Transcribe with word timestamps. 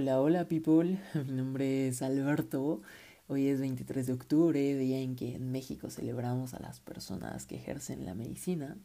Hola, 0.00 0.18
hola 0.18 0.48
people, 0.48 0.98
mi 1.26 1.32
nombre 1.32 1.88
es 1.88 2.00
Alberto. 2.00 2.80
Hoy 3.28 3.48
es 3.48 3.60
23 3.60 4.06
de 4.06 4.14
octubre, 4.14 4.74
día 4.74 4.98
en 4.98 5.14
que 5.14 5.34
en 5.34 5.52
México 5.52 5.90
celebramos 5.90 6.54
a 6.54 6.58
las 6.58 6.80
personas 6.80 7.44
que 7.44 7.56
ejercen 7.56 8.06
la 8.06 8.14
medicina. 8.14 8.78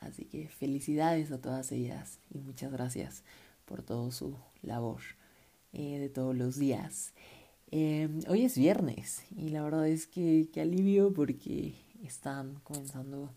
Así 0.00 0.24
que 0.24 0.48
felicidades 0.48 1.30
a 1.30 1.40
todas 1.40 1.70
ellas 1.70 2.18
y 2.34 2.40
muchas 2.40 2.72
gracias 2.72 3.22
por 3.66 3.84
todo 3.84 4.10
su 4.10 4.34
labor 4.60 5.00
eh, 5.72 6.00
de 6.00 6.08
todos 6.08 6.36
los 6.36 6.58
días. 6.58 7.12
Em, 7.70 8.18
hoy 8.26 8.44
es 8.44 8.58
viernes 8.58 9.22
y 9.36 9.50
la 9.50 9.62
verdad 9.62 9.86
es 9.86 10.08
que, 10.08 10.48
que 10.52 10.62
alivio 10.62 11.12
porque 11.14 11.76
están 12.02 12.56
comenzando 12.64 13.32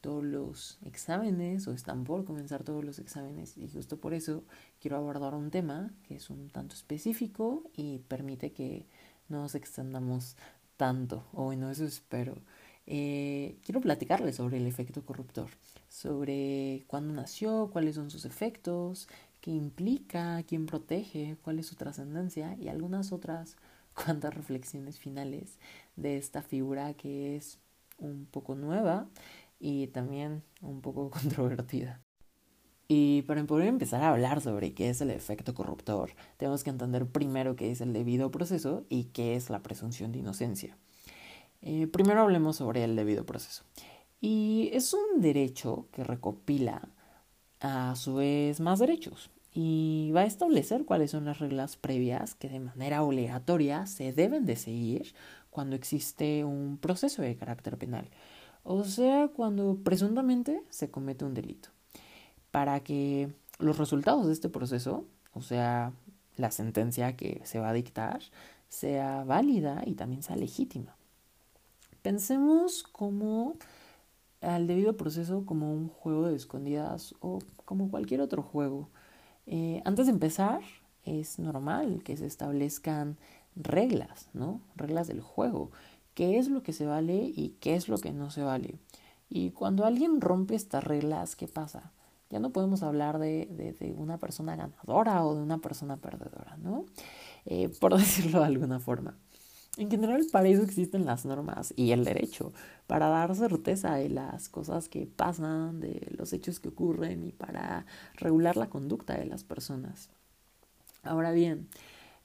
todos 0.00 0.24
los 0.24 0.78
exámenes 0.84 1.66
o 1.68 1.72
están 1.72 2.04
por 2.04 2.24
comenzar 2.24 2.64
todos 2.64 2.84
los 2.84 2.98
exámenes 2.98 3.56
y 3.56 3.68
justo 3.68 3.98
por 3.98 4.14
eso 4.14 4.44
quiero 4.80 4.96
abordar 4.96 5.34
un 5.34 5.50
tema 5.50 5.92
que 6.04 6.16
es 6.16 6.30
un 6.30 6.50
tanto 6.50 6.74
específico 6.74 7.64
y 7.74 7.98
permite 8.08 8.52
que 8.52 8.86
no 9.28 9.42
nos 9.42 9.54
extendamos 9.54 10.36
tanto, 10.76 11.24
o 11.32 11.44
bueno, 11.44 11.70
eso 11.70 11.84
espero. 11.84 12.36
Eh, 12.86 13.58
quiero 13.64 13.82
platicarles 13.82 14.36
sobre 14.36 14.56
el 14.56 14.66
efecto 14.66 15.04
corruptor, 15.04 15.50
sobre 15.88 16.84
cuándo 16.86 17.12
nació, 17.12 17.68
cuáles 17.70 17.96
son 17.96 18.10
sus 18.10 18.24
efectos, 18.24 19.08
qué 19.42 19.50
implica, 19.50 20.42
quién 20.44 20.64
protege, 20.64 21.36
cuál 21.42 21.58
es 21.58 21.66
su 21.66 21.76
trascendencia 21.76 22.56
y 22.58 22.68
algunas 22.68 23.12
otras 23.12 23.56
cuantas 23.94 24.34
reflexiones 24.34 24.98
finales 24.98 25.58
de 25.96 26.16
esta 26.16 26.40
figura 26.40 26.94
que 26.94 27.36
es 27.36 27.58
un 27.98 28.26
poco 28.26 28.54
nueva 28.54 29.06
y 29.58 29.88
también 29.88 30.42
un 30.60 30.80
poco 30.80 31.10
controvertida. 31.10 32.00
Y 32.90 33.22
para 33.22 33.44
poder 33.44 33.68
empezar 33.68 34.02
a 34.02 34.08
hablar 34.08 34.40
sobre 34.40 34.72
qué 34.72 34.88
es 34.88 35.02
el 35.02 35.10
efecto 35.10 35.52
corruptor, 35.52 36.12
tenemos 36.38 36.64
que 36.64 36.70
entender 36.70 37.06
primero 37.06 37.54
qué 37.54 37.70
es 37.70 37.82
el 37.82 37.92
debido 37.92 38.30
proceso 38.30 38.86
y 38.88 39.04
qué 39.04 39.36
es 39.36 39.50
la 39.50 39.62
presunción 39.62 40.10
de 40.10 40.20
inocencia. 40.20 40.78
Eh, 41.60 41.86
primero 41.86 42.22
hablemos 42.22 42.56
sobre 42.56 42.84
el 42.84 42.96
debido 42.96 43.26
proceso. 43.26 43.64
Y 44.20 44.70
es 44.72 44.94
un 44.94 45.20
derecho 45.20 45.88
que 45.92 46.02
recopila 46.02 46.88
a 47.60 47.94
su 47.94 48.14
vez 48.14 48.58
más 48.60 48.78
derechos 48.78 49.30
y 49.52 50.10
va 50.14 50.20
a 50.20 50.26
establecer 50.26 50.84
cuáles 50.84 51.10
son 51.10 51.24
las 51.24 51.40
reglas 51.40 51.76
previas 51.76 52.34
que 52.34 52.48
de 52.48 52.60
manera 52.60 53.02
obligatoria 53.02 53.86
se 53.86 54.12
deben 54.12 54.46
de 54.46 54.56
seguir 54.56 55.14
cuando 55.50 55.76
existe 55.76 56.44
un 56.44 56.78
proceso 56.78 57.22
de 57.22 57.36
carácter 57.36 57.76
penal 57.76 58.08
o 58.62 58.84
sea, 58.84 59.28
cuando 59.28 59.78
presuntamente 59.82 60.62
se 60.68 60.90
comete 60.90 61.24
un 61.24 61.34
delito, 61.34 61.70
para 62.50 62.80
que 62.80 63.32
los 63.58 63.78
resultados 63.78 64.26
de 64.26 64.32
este 64.32 64.48
proceso, 64.48 65.04
o 65.32 65.42
sea, 65.42 65.92
la 66.36 66.50
sentencia 66.50 67.16
que 67.16 67.40
se 67.44 67.58
va 67.58 67.70
a 67.70 67.72
dictar, 67.72 68.20
sea 68.68 69.24
válida 69.24 69.82
y 69.86 69.94
también 69.94 70.22
sea 70.22 70.36
legítima. 70.36 70.96
Pensemos 72.02 72.82
como 72.82 73.56
al 74.40 74.66
debido 74.66 74.96
proceso 74.96 75.44
como 75.44 75.72
un 75.72 75.88
juego 75.88 76.28
de 76.28 76.36
escondidas 76.36 77.14
o 77.20 77.40
como 77.64 77.90
cualquier 77.90 78.20
otro 78.20 78.42
juego. 78.42 78.88
Eh, 79.46 79.82
antes 79.84 80.06
de 80.06 80.12
empezar, 80.12 80.60
es 81.04 81.38
normal 81.38 82.02
que 82.04 82.16
se 82.16 82.26
establezcan 82.26 83.16
reglas, 83.56 84.28
¿no? 84.32 84.60
Reglas 84.76 85.08
del 85.08 85.20
juego 85.20 85.70
qué 86.18 86.36
es 86.36 86.48
lo 86.48 86.64
que 86.64 86.72
se 86.72 86.84
vale 86.84 87.32
y 87.32 87.50
qué 87.60 87.76
es 87.76 87.86
lo 87.86 87.96
que 87.96 88.12
no 88.12 88.28
se 88.32 88.42
vale. 88.42 88.80
Y 89.30 89.52
cuando 89.52 89.84
alguien 89.84 90.20
rompe 90.20 90.56
estas 90.56 90.82
reglas, 90.82 91.36
¿qué 91.36 91.46
pasa? 91.46 91.92
Ya 92.28 92.40
no 92.40 92.50
podemos 92.50 92.82
hablar 92.82 93.20
de, 93.20 93.46
de, 93.78 93.92
una 93.92 94.18
persona 94.18 94.56
ganadora 94.56 95.24
o 95.24 95.36
de 95.36 95.42
una 95.42 95.58
persona 95.58 95.96
perdedora, 95.96 96.56
¿no? 96.56 96.86
Eh, 97.46 97.68
por 97.68 97.96
decirlo 97.96 98.40
de 98.40 98.46
alguna 98.46 98.80
forma. 98.80 99.16
En 99.76 99.92
general, 99.92 100.26
para 100.32 100.48
eso 100.48 100.64
existen 100.64 101.06
las 101.06 101.24
normas 101.24 101.72
y 101.76 101.92
el 101.92 102.04
derecho, 102.04 102.52
para 102.88 103.06
dar 103.06 103.36
certeza 103.36 103.94
de 103.94 104.08
las 104.08 104.48
cosas 104.48 104.88
que 104.88 105.06
pasan, 105.06 105.78
de 105.78 106.12
los 106.18 106.32
hechos 106.32 106.58
que 106.58 106.70
ocurren 106.70 107.22
y 107.22 107.30
para 107.30 107.86
regular 108.14 108.56
la 108.56 108.68
conducta 108.68 109.16
de 109.16 109.26
las 109.26 109.44
personas. 109.44 110.10
Ahora 111.04 111.30
bien, 111.30 111.68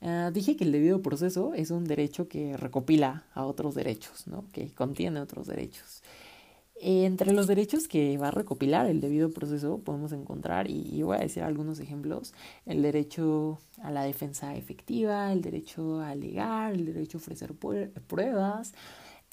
Ah, 0.06 0.32
dije 0.34 0.58
que 0.58 0.66
el 0.66 0.74
debido 0.74 1.02
proceso 1.02 1.54
es 1.54 1.72
un 1.72 1.86
derecho 1.86 2.28
que 2.28 2.58
recopila 2.58 3.24
a 3.34 3.46
otros 3.46 3.74
derechos, 3.74 4.28
¿no? 4.28 4.44
que 4.52 4.70
contiene 4.72 5.22
otros 5.22 5.48
derechos. 5.48 6.04
Entre 6.76 7.32
los 7.32 7.48
derechos 7.48 7.88
que 7.88 8.18
va 8.18 8.28
a 8.28 8.32
recopilar 8.32 8.88
el 8.88 9.00
debido 9.00 9.32
proceso 9.32 9.78
podemos 9.78 10.12
encontrar, 10.12 10.70
y, 10.70 11.02
voy 11.04 11.16
a 11.16 11.22
decir 11.22 11.44
algunos 11.44 11.80
ejemplos, 11.80 12.34
el 12.66 12.82
derecho 12.82 13.60
a 13.82 13.92
la 13.92 14.04
defensa 14.04 14.54
efectiva, 14.58 15.32
el 15.32 15.42
derecho 15.42 16.02
a 16.02 16.10
alegar, 16.10 16.74
el 16.74 16.86
derecho 16.86 17.18
a 17.18 17.22
ofrecer 17.22 17.54
pruebas, 17.54 18.74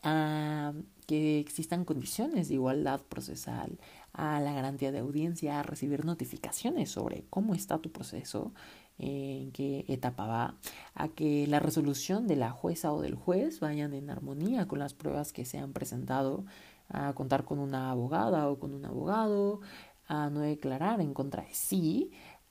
a 0.04 0.72
que 1.08 1.40
existan 1.40 1.84
condiciones 1.84 2.46
de 2.46 2.54
igualdad 2.54 3.00
procesal, 3.00 3.80
a 4.12 4.38
la 4.38 4.52
garantía 4.52 4.92
de 4.92 5.00
audiencia, 5.00 5.58
a 5.58 5.64
recibir 5.64 6.04
notificaciones 6.04 6.90
sobre 6.90 7.24
cómo 7.30 7.54
está 7.54 7.78
tu 7.78 7.90
proceso, 7.90 8.52
en 9.00 9.50
qué 9.52 9.84
etapa 9.88 10.26
va, 10.26 10.56
a 10.94 11.08
que 11.08 11.46
la 11.46 11.58
resolución 11.58 12.26
de 12.26 12.36
la 12.36 12.50
jueza 12.50 12.92
o 12.92 13.00
del 13.00 13.14
juez 13.14 13.60
vayan 13.60 13.94
en 13.94 14.10
armonía 14.10 14.68
con 14.68 14.78
las 14.78 14.94
pruebas 14.94 15.32
que 15.32 15.44
se 15.44 15.58
han 15.58 15.72
presentado, 15.72 16.44
a 16.88 17.12
contar 17.14 17.44
con 17.44 17.58
una 17.58 17.90
abogada 17.90 18.48
o 18.48 18.58
con 18.58 18.74
un 18.74 18.84
abogado, 18.84 19.60
a 20.06 20.28
no 20.28 20.40
declarar 20.40 21.00
en 21.00 21.14
contra 21.14 21.44
de 21.44 21.54
sí, 21.54 22.10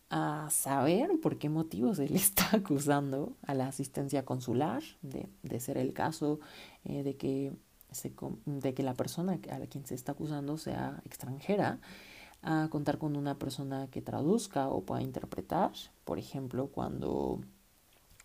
a 0.10 0.48
saber 0.50 1.20
por 1.22 1.38
qué 1.38 1.50
motivos 1.50 2.00
le 2.00 2.06
está 2.16 2.50
acusando 2.54 3.38
a 3.46 3.54
la 3.54 3.68
asistencia 3.68 4.26
consular, 4.26 4.82
de, 5.02 5.30
de 5.44 5.60
ser 5.60 5.78
el 5.78 5.94
caso 5.94 6.40
eh, 6.84 7.04
de, 7.04 7.16
que 7.16 7.54
de 8.46 8.74
que 8.74 8.84
la 8.84 8.94
persona 8.94 9.34
a 9.34 9.60
quien 9.68 9.86
se 9.86 9.96
está 9.96 10.12
acusando 10.12 10.58
sea 10.58 11.02
extranjera, 11.06 11.80
a 12.42 12.70
contar 12.70 12.98
con 12.98 13.16
una 13.18 13.38
persona 13.38 13.88
que 13.92 14.02
traduzca 14.02 14.70
o 14.70 14.82
pueda 14.82 15.02
interpretar, 15.02 15.72
por 16.06 16.20
ejemplo, 16.20 16.68
cuando 16.68 17.42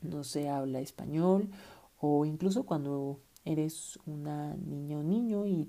no 0.03 0.25
se 0.25 0.49
habla 0.49 0.81
español 0.81 1.51
o 1.99 2.25
incluso 2.25 2.65
cuando 2.65 3.21
eres 3.45 3.99
una 4.07 4.55
niña 4.57 4.99
o 4.99 5.03
niño 5.03 5.47
y 5.47 5.69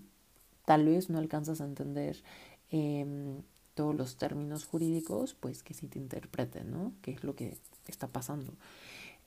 tal 0.65 0.85
vez 0.85 1.09
no 1.09 1.17
alcanzas 1.17 1.61
a 1.61 1.65
entender 1.65 2.23
em, 2.69 3.41
todos 3.73 3.95
los 3.95 4.17
términos 4.17 4.65
jurídicos, 4.65 5.33
pues 5.33 5.63
que 5.63 5.73
sí 5.73 5.87
te 5.87 5.99
interpreten, 5.99 6.71
¿no? 6.71 6.93
¿Qué 7.01 7.11
es 7.11 7.23
lo 7.23 7.35
que 7.35 7.57
está 7.87 8.07
pasando? 8.07 8.53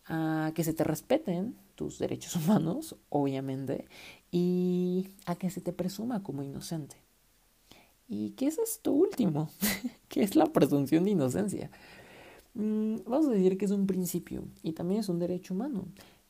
A 0.07 0.53
que 0.55 0.65
se 0.65 0.73
te 0.73 0.85
respeten 0.85 1.57
tus 1.75 1.99
derechos 1.99 2.37
humanos, 2.45 2.97
obviamente, 3.11 3.87
y 4.31 5.11
a 5.27 5.37
que 5.37 5.51
se 5.51 5.61
te 5.61 5.73
presuma 5.73 6.23
como 6.23 6.43
inocente. 6.43 7.08
¿Y 8.09 8.31
qué 8.31 8.47
es 8.47 8.59
esto 8.59 8.93
último? 8.93 9.51
¿Qué 10.09 10.23
es 10.23 10.35
la 10.35 10.47
presunción 10.47 11.05
de 11.05 11.11
inocencia? 11.11 11.71
Mm, 12.55 12.97
vamos 13.07 13.29
a 13.29 13.33
decir 13.33 13.59
que 13.59 13.67
es 13.67 13.71
un 13.71 13.87
principio 13.87 14.45
y 14.63 14.73
también 14.73 15.01
es 15.01 15.09
un 15.09 15.19
derecho 15.19 15.53
humano 15.53 15.85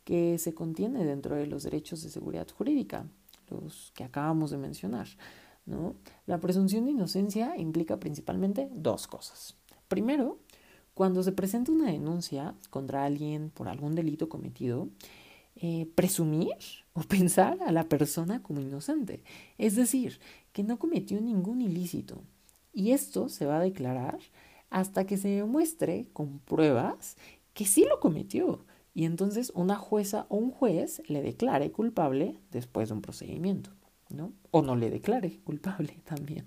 que 0.05 0.39
se 0.39 0.55
contiene 0.55 1.05
dentro 1.05 1.37
de 1.37 1.47
los 1.47 1.63
derechos 1.63 2.03
de 2.03 2.11
seguridad 2.11 2.49
jurídica, 2.49 3.07
los 3.51 3.93
que 3.95 4.05
acabamos 4.05 4.51
de 4.51 4.59
mencionar. 4.59 5.07
¿no? 5.67 5.95
La 6.27 6.41
presunción 6.41 6.85
de 6.85 6.93
inocencia 6.93 7.57
implica 7.57 8.01
principalmente 8.01 8.69
dos 8.75 9.07
cosas. 9.07 9.55
Primero, 9.87 10.39
cuando 10.95 11.23
se 11.23 11.33
presenta 11.33 11.71
una 11.71 11.93
denuncia 11.93 12.55
contra 12.71 13.05
alguien 13.05 13.51
por 13.51 13.69
algún 13.69 13.95
delito 13.95 14.29
cometido, 14.29 14.89
eh, 15.61 15.91
presumir 15.95 16.55
o 16.93 17.01
pensar 17.03 17.59
a 17.63 17.73
la 17.73 17.89
persona 17.89 18.43
como 18.43 18.61
inocente. 18.61 19.23
Es 19.59 19.77
decir, 19.77 20.21
que 20.53 20.63
no 20.63 20.79
cometió 20.79 21.21
ningún 21.21 21.61
ilícito. 21.61 22.23
Y 22.73 22.93
esto 22.93 23.29
se 23.29 23.47
va 23.47 23.59
a 23.59 23.63
declarar 23.63 24.19
hasta 24.71 25.07
que 25.07 25.17
se 25.17 25.29
demuestre 25.29 26.09
con 26.13 26.39
pruebas 26.41 27.17
que 27.55 27.65
sí 27.65 27.85
lo 27.89 28.01
cometió. 28.01 28.65
Y 28.95 29.05
entonces 29.05 29.53
una 29.55 29.77
jueza 29.77 30.27
o 30.29 30.37
un 30.37 30.51
juez 30.51 31.03
le 31.09 31.23
declare 31.23 31.71
culpable 31.73 32.39
después 32.51 32.89
de 32.89 32.95
un 32.95 33.03
procedimiento, 33.03 33.71
¿no? 34.09 34.33
O 34.51 34.63
no 34.63 34.77
le 34.77 34.91
declare 34.91 35.41
culpable 35.45 36.01
también. 36.05 36.47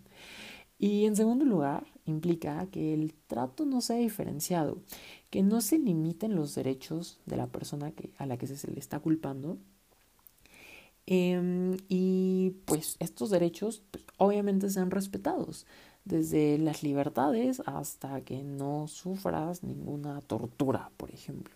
Y 0.78 1.06
en 1.06 1.16
segundo 1.16 1.46
lugar, 1.46 1.86
implica 2.06 2.66
que 2.72 2.94
el 2.94 3.14
trato 3.28 3.66
no 3.66 3.82
sea 3.82 3.98
diferenciado, 3.98 4.82
que 5.32 5.42
no 5.42 5.62
se 5.62 5.80
limiten 5.80 6.36
los 6.36 6.54
derechos 6.54 7.18
de 7.26 7.38
la 7.38 7.48
persona 7.48 7.92
que, 7.92 8.12
a 8.18 8.28
la 8.28 8.38
que 8.38 8.46
se 8.48 8.70
le 8.70 8.80
está 8.80 9.00
culpando. 9.00 9.58
Em, 11.08 11.78
y 11.90 12.52
pues 12.66 12.98
estos 13.00 13.32
derechos 13.32 13.82
pues, 13.90 14.04
obviamente 14.18 14.70
sean 14.70 14.92
respetados, 14.92 15.66
desde 16.06 16.58
las 16.58 16.84
libertades 16.84 17.62
hasta 17.66 18.22
que 18.22 18.44
no 18.44 18.88
sufras 18.88 19.64
ninguna 19.64 20.22
tortura, 20.22 20.92
por 20.98 21.12
ejemplo. 21.12 21.56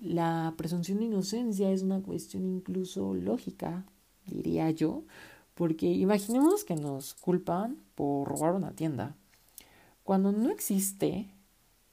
La 0.00 0.52
presunción 0.56 0.98
de 0.98 1.04
inocencia 1.04 1.70
es 1.70 1.82
una 1.82 2.02
cuestión 2.02 2.44
incluso 2.44 3.14
lógica, 3.14 3.84
diría 4.26 4.70
yo, 4.72 5.04
porque 5.54 5.86
imaginemos 5.86 6.64
que 6.64 6.74
nos 6.74 7.14
culpan 7.14 7.78
por 7.94 8.28
robar 8.28 8.54
una 8.54 8.72
tienda. 8.72 9.14
Cuando 10.02 10.32
no 10.32 10.50
existe 10.50 11.28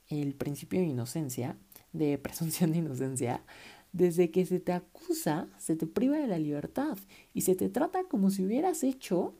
el 0.09 0.33
principio 0.33 0.79
de 0.79 0.87
inocencia, 0.87 1.57
de 1.93 2.17
presunción 2.17 2.71
de 2.71 2.79
inocencia, 2.79 3.43
desde 3.91 4.29
que 4.31 4.45
se 4.45 4.59
te 4.59 4.73
acusa, 4.73 5.47
se 5.57 5.75
te 5.75 5.87
priva 5.87 6.17
de 6.17 6.27
la 6.27 6.39
libertad 6.39 6.97
y 7.33 7.41
se 7.41 7.55
te 7.55 7.69
trata 7.69 8.03
como 8.03 8.29
si 8.29 8.45
hubieras 8.45 8.83
hecho, 8.83 9.33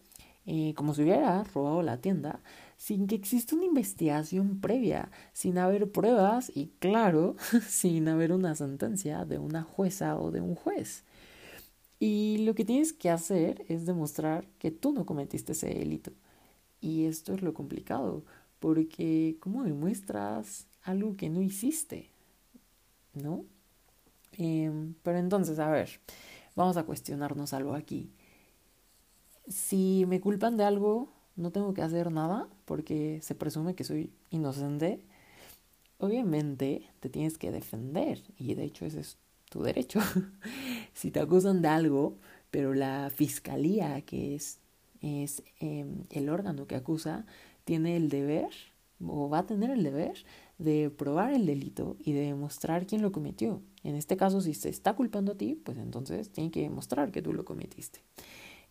eh, 0.46 0.74
como 0.76 0.94
si 0.94 1.04
hubieras 1.04 1.54
robado 1.54 1.84
la 1.84 2.02
tienda, 2.02 2.42
sin 2.78 3.08
que 3.08 3.16
exista 3.16 3.56
una 3.56 3.66
investigación 3.66 4.62
previa, 4.62 5.12
sin 5.34 5.58
haber 5.58 5.92
pruebas 5.92 6.52
y, 6.56 6.72
claro, 6.80 7.36
sin 7.68 8.08
haber 8.08 8.32
una 8.32 8.56
sentencia 8.56 9.26
de 9.26 9.38
una 9.38 9.64
jueza 9.64 10.18
o 10.18 10.32
de 10.32 10.42
un 10.42 10.56
juez. 10.56 11.04
Y 12.00 12.38
lo 12.46 12.56
que 12.56 12.66
tienes 12.66 12.94
que 12.94 13.10
hacer 13.10 13.66
es 13.68 13.86
demostrar 13.86 14.48
que 14.58 14.72
tú 14.72 14.94
no 14.94 15.06
cometiste 15.06 15.52
ese 15.52 15.68
delito. 15.68 16.12
Y 16.82 17.06
esto 17.06 17.34
es 17.34 17.42
lo 17.42 17.54
complicado, 17.54 18.24
porque 18.60 19.38
¿cómo 19.40 19.64
demuestras 19.64 20.68
algo 20.84 21.16
que 21.16 21.30
no 21.30 21.42
hiciste? 21.42 22.12
¿No? 23.14 23.46
Em, 24.34 24.94
pero 25.04 25.18
entonces, 25.18 25.60
a 25.60 25.70
ver, 25.70 25.90
vamos 26.56 26.78
a 26.78 26.84
cuestionarnos 26.84 27.54
algo 27.54 27.74
aquí. 27.74 28.12
Si 29.48 30.06
me 30.08 30.22
culpan 30.22 30.58
de 30.58 30.64
algo, 30.64 31.12
no 31.36 31.52
tengo 31.52 31.74
que 31.74 31.82
hacer 31.82 32.12
nada 32.12 32.48
porque 32.66 33.20
se 33.22 33.36
presume 33.36 33.76
que 33.76 33.84
soy 33.84 34.14
inocente. 34.30 35.06
Obviamente 35.98 36.90
te 37.00 37.10
tienes 37.10 37.38
que 37.38 37.52
defender 37.52 38.22
y 38.38 38.54
de 38.56 38.66
hecho 38.66 38.86
ese 38.86 39.02
es 39.02 39.18
tu 39.50 39.64
derecho. 39.64 40.00
si 40.94 41.12
te 41.12 41.20
acusan 41.20 41.62
de 41.62 41.68
algo, 41.70 42.18
pero 42.52 42.74
la 42.74 43.10
fiscalía, 43.10 44.02
que 44.02 44.36
es, 44.36 44.60
es 45.02 45.44
em, 45.60 46.06
el 46.12 46.30
órgano 46.30 46.68
que 46.68 46.76
acusa, 46.76 47.26
tiene 47.70 47.96
el 47.98 48.10
deber 48.10 48.50
o 49.00 49.30
va 49.30 49.40
a 49.40 49.46
tener 49.46 49.70
el 49.70 49.84
deber 49.84 50.26
de 50.58 50.90
probar 50.90 51.34
el 51.34 51.46
delito 51.46 51.98
y 52.00 52.14
de 52.14 52.22
demostrar 52.22 52.88
quién 52.88 53.04
lo 53.04 53.12
cometió. 53.12 53.62
En 53.84 53.94
este 53.94 54.18
caso, 54.18 54.42
si 54.42 54.56
se 54.56 54.70
está 54.70 54.96
culpando 54.96 55.34
a 55.34 55.38
ti, 55.38 55.54
pues 55.54 55.78
entonces 55.78 56.32
tiene 56.32 56.50
que 56.50 56.62
demostrar 56.62 57.12
que 57.12 57.22
tú 57.22 57.32
lo 57.32 57.46
cometiste. 57.46 58.00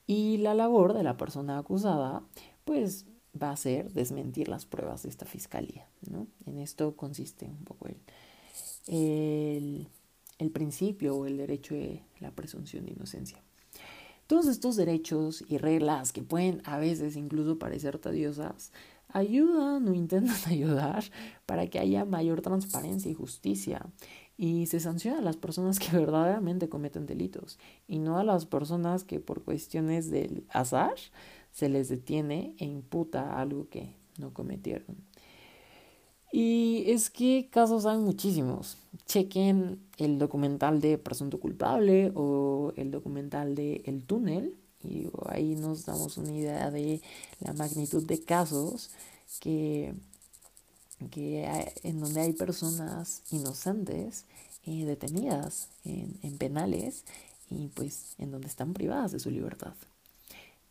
Y 0.08 0.38
la 0.38 0.52
labor 0.52 0.94
de 0.94 1.04
la 1.04 1.16
persona 1.16 1.58
acusada, 1.58 2.24
pues 2.64 3.06
va 3.40 3.52
a 3.52 3.56
ser 3.56 3.92
desmentir 3.92 4.48
las 4.48 4.66
pruebas 4.66 5.04
de 5.04 5.10
esta 5.10 5.26
fiscalía. 5.26 5.86
¿no? 6.10 6.26
En 6.44 6.58
esto 6.58 6.96
consiste 6.96 7.44
un 7.46 7.62
poco 7.62 7.86
el, 7.86 7.98
el, 8.88 9.88
el 10.40 10.50
principio 10.50 11.14
o 11.14 11.24
el 11.24 11.36
derecho 11.36 11.76
de 11.76 12.02
la 12.18 12.32
presunción 12.32 12.84
de 12.84 12.94
inocencia. 12.94 13.40
Todos 14.28 14.46
estos 14.46 14.76
derechos 14.76 15.42
y 15.48 15.56
reglas 15.56 16.12
que 16.12 16.22
pueden 16.22 16.60
a 16.66 16.76
veces 16.76 17.16
incluso 17.16 17.58
parecer 17.58 17.98
tediosas, 17.98 18.72
ayudan 19.08 19.88
o 19.88 19.94
intentan 19.94 20.36
ayudar 20.52 21.02
para 21.46 21.66
que 21.68 21.78
haya 21.78 22.04
mayor 22.04 22.42
transparencia 22.42 23.10
y 23.10 23.14
justicia 23.14 23.86
y 24.36 24.66
se 24.66 24.80
sanciona 24.80 25.20
a 25.20 25.22
las 25.22 25.38
personas 25.38 25.78
que 25.78 25.90
verdaderamente 25.96 26.68
cometen 26.68 27.06
delitos 27.06 27.58
y 27.86 28.00
no 28.00 28.18
a 28.18 28.22
las 28.22 28.44
personas 28.44 29.02
que 29.02 29.18
por 29.18 29.44
cuestiones 29.44 30.10
del 30.10 30.44
azar 30.50 30.96
se 31.50 31.70
les 31.70 31.88
detiene 31.88 32.54
e 32.58 32.66
imputa 32.66 33.40
algo 33.40 33.70
que 33.70 33.94
no 34.18 34.34
cometieron. 34.34 35.08
Y 36.30 36.84
es 36.86 37.10
que 37.10 37.48
casos 37.50 37.86
hay 37.86 37.98
muchísimos. 37.98 38.76
Chequen 39.06 39.80
el 39.96 40.18
documental 40.18 40.80
de 40.80 40.98
Presunto 40.98 41.40
Culpable 41.40 42.12
o 42.14 42.72
el 42.76 42.90
documental 42.90 43.54
de 43.54 43.82
El 43.86 44.04
Túnel 44.04 44.54
y 44.82 45.08
ahí 45.28 45.54
nos 45.56 45.86
damos 45.86 46.18
una 46.18 46.32
idea 46.32 46.70
de 46.70 47.02
la 47.40 47.52
magnitud 47.52 48.04
de 48.06 48.20
casos 48.22 48.90
que, 49.40 49.94
que 51.10 51.44
en 51.82 52.00
donde 52.00 52.20
hay 52.20 52.32
personas 52.32 53.22
inocentes 53.30 54.24
eh, 54.64 54.84
detenidas 54.84 55.68
en, 55.84 56.18
en, 56.22 56.38
penales 56.38 57.04
y 57.50 57.68
pues 57.68 58.14
en 58.18 58.30
donde 58.30 58.46
están 58.48 58.72
privadas 58.72 59.12
de 59.12 59.18
su 59.18 59.30
libertad. 59.30 59.74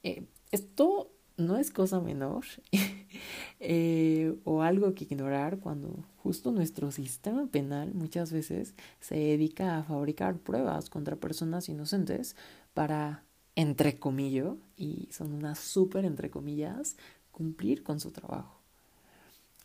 Eh, 0.04 0.26
esto 0.52 1.12
no 1.38 1.58
es 1.58 1.72
cosa 1.72 2.02
menor 2.02 2.44
eh, 3.60 4.36
o 4.44 4.62
algo 4.64 4.94
que 4.94 5.06
ignorar 5.06 5.60
cuando 5.60 6.04
justo 6.18 6.52
nuestro 6.52 6.92
sistema 6.92 7.48
penal 7.48 7.94
muchas 7.94 8.32
veces 8.32 8.74
se 9.00 9.16
dedica 9.16 9.78
a 9.78 9.84
fabricar 9.84 10.38
pruebas 10.38 10.90
contra 10.90 11.16
personas 11.16 11.70
inocentes 11.70 12.36
para, 12.74 13.24
entre 13.56 14.00
comillas, 14.00 14.56
y 14.76 15.08
son 15.12 15.34
unas 15.34 15.60
súper 15.60 16.06
entre 16.06 16.30
comillas, 16.30 16.98
cumplir 17.32 17.84
con 17.84 18.00
su 18.00 18.12
trabajo. 18.12 18.60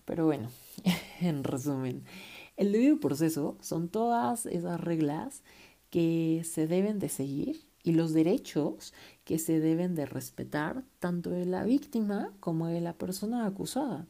Pero 0.05 0.27
bueno, 0.27 0.51
en 1.21 1.43
resumen, 1.43 2.05
el 2.57 2.73
debido 2.73 3.01
proceso 3.01 3.57
son 3.61 3.89
todas 3.89 4.47
esas 4.47 4.81
reglas 4.81 5.43
que 5.91 6.43
se 6.45 6.67
deben 6.67 6.99
de 6.99 7.09
seguir 7.09 7.72
y 7.83 7.93
los 7.93 8.13
derechos 8.13 8.93
que 9.25 9.39
se 9.39 9.61
deben 9.61 9.95
de 9.95 10.07
respetar 10.07 10.85
tanto 10.99 11.31
de 11.31 11.47
la 11.47 11.65
víctima 11.65 12.33
como 12.41 12.67
de 12.67 12.81
la 12.81 12.93
persona 12.93 13.47
acusada. 13.47 14.07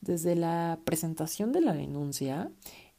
Desde 0.00 0.34
la 0.34 0.80
presentación 0.84 1.52
de 1.52 1.60
la 1.60 1.74
denuncia, 1.74 2.50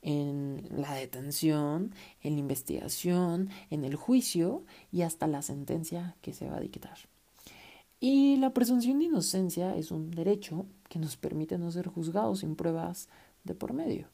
en 0.01 0.67
la 0.69 0.93
detención, 0.93 1.93
en 2.21 2.33
la 2.33 2.39
investigación, 2.39 3.49
en 3.69 3.83
el 3.83 3.95
juicio 3.95 4.63
y 4.91 5.03
hasta 5.03 5.27
la 5.27 5.41
sentencia 5.41 6.15
que 6.21 6.33
se 6.33 6.49
va 6.49 6.57
a 6.57 6.61
dictar. 6.61 6.97
Y 7.99 8.37
la 8.37 8.51
presunción 8.51 8.97
de 8.97 9.05
inocencia 9.05 9.75
es 9.75 9.91
un 9.91 10.09
derecho 10.09 10.65
que 10.89 10.97
nos 10.97 11.17
permite 11.17 11.59
no 11.59 11.71
ser 11.71 11.87
juzgados 11.87 12.39
sin 12.39 12.55
pruebas 12.55 13.09
de 13.43 13.53
por 13.53 13.73
medio. 13.73 14.07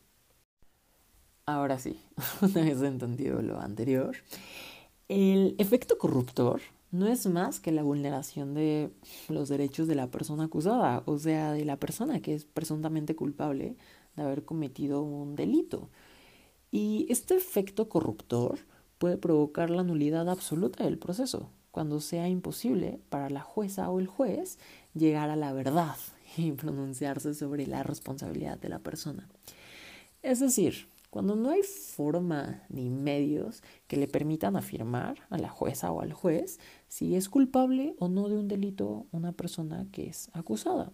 Ahora 1.45 1.79
sí, 1.79 2.01
una 2.41 2.61
vez 2.65 2.81
entendido 2.81 3.41
lo 3.41 3.61
anterior, 3.61 4.17
el 5.09 5.55
efecto 5.57 5.97
corruptor 5.97 6.61
no 6.91 7.07
es 7.07 7.27
más 7.27 7.59
que 7.59 7.71
la 7.71 7.83
vulneración 7.83 8.53
de 8.53 8.91
los 9.29 9.49
derechos 9.49 9.87
de 9.87 9.95
la 9.95 10.09
persona 10.09 10.45
acusada, 10.45 11.03
o 11.05 11.17
sea, 11.17 11.51
de 11.51 11.65
la 11.65 11.77
persona 11.77 12.21
que 12.21 12.33
es 12.33 12.45
presuntamente 12.45 13.15
culpable 13.15 13.75
de 14.15 14.23
haber 14.23 14.45
cometido 14.45 15.01
un 15.03 15.35
delito. 15.35 15.89
Y 16.71 17.05
este 17.09 17.35
efecto 17.35 17.89
corruptor 17.89 18.59
puede 18.97 19.17
provocar 19.17 19.69
la 19.69 19.83
nulidad 19.83 20.29
absoluta 20.29 20.83
del 20.83 20.97
proceso, 20.97 21.51
cuando 21.71 21.99
sea 21.99 22.27
imposible 22.27 22.99
para 23.09 23.29
la 23.29 23.41
jueza 23.41 23.89
o 23.89 23.99
el 23.99 24.07
juez 24.07 24.57
llegar 24.93 25.29
a 25.29 25.35
la 25.35 25.53
verdad 25.53 25.95
y 26.37 26.51
pronunciarse 26.53 27.33
sobre 27.33 27.67
la 27.67 27.83
responsabilidad 27.83 28.57
de 28.57 28.69
la 28.69 28.79
persona. 28.79 29.27
Es 30.23 30.39
decir, 30.39 30.87
cuando 31.09 31.35
no 31.35 31.49
hay 31.49 31.63
forma 31.63 32.63
ni 32.69 32.89
medios 32.89 33.63
que 33.87 33.97
le 33.97 34.07
permitan 34.07 34.55
afirmar 34.55 35.17
a 35.29 35.37
la 35.37 35.49
jueza 35.49 35.91
o 35.91 36.01
al 36.01 36.13
juez 36.13 36.59
si 36.87 37.15
es 37.15 37.29
culpable 37.29 37.95
o 37.99 38.07
no 38.09 38.29
de 38.29 38.37
un 38.37 38.47
delito 38.47 39.07
una 39.11 39.31
persona 39.31 39.87
que 39.91 40.07
es 40.07 40.29
acusada. 40.33 40.91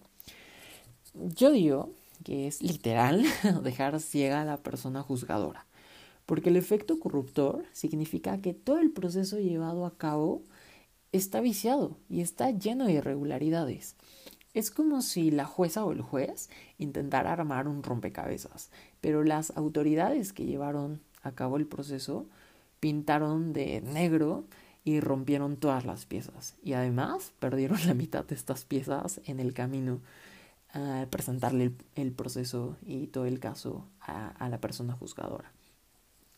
Yo 1.14 1.52
digo 1.52 1.92
que 2.24 2.48
es 2.48 2.62
literal 2.62 3.24
dejar 3.64 4.00
ciega 4.00 4.42
a 4.42 4.46
la 4.46 4.58
persona 4.58 5.02
juzgadora, 5.02 5.66
porque 6.26 6.50
el 6.50 6.58
efecto 6.58 7.00
corruptor 7.00 7.66
significa 7.72 8.40
que 8.40 8.54
todo 8.54 8.80
el 8.80 8.92
proceso 8.92 9.40
llevado 9.40 9.86
a 9.86 9.98
cabo 9.98 10.44
está 11.12 11.42
viciado 11.42 11.98
y 12.10 12.22
está 12.22 12.52
lleno 12.52 12.86
de 12.86 12.94
irregularidades. 12.94 13.96
Es 14.54 14.70
como 14.70 15.02
si 15.02 15.32
la 15.32 15.46
jueza 15.46 15.84
o 15.84 15.92
el 15.92 16.02
juez 16.02 16.50
intentara 16.78 17.34
armar 17.34 17.68
un 17.68 17.82
rompecabezas, 17.82 18.70
pero 19.02 19.24
las 19.24 19.56
autoridades 19.58 20.32
que 20.32 20.46
llevaron 20.46 21.02
a 21.24 21.32
cabo 21.32 21.58
el 21.58 21.66
proceso 21.66 22.28
pintaron 22.80 23.54
de 23.54 23.82
negro 23.82 24.46
y 24.84 25.00
rompieron 25.00 25.58
todas 25.58 25.86
las 25.86 26.06
piezas. 26.06 26.56
Y 26.62 26.74
además 26.74 27.32
perdieron 27.40 27.80
la 27.88 27.94
mitad 27.94 28.26
de 28.26 28.36
estas 28.36 28.66
piezas 28.66 29.22
en 29.26 29.40
el 29.40 29.54
camino 29.54 30.02
a 30.74 31.06
presentarle 31.10 31.72
el, 31.96 32.12
proceso 32.12 32.78
y 32.86 33.08
todo 33.08 33.26
el 33.26 33.40
caso 33.40 33.88
a, 34.02 34.30
a 34.30 34.50
la 34.50 34.60
persona 34.60 34.94
juzgadora. 34.94 35.52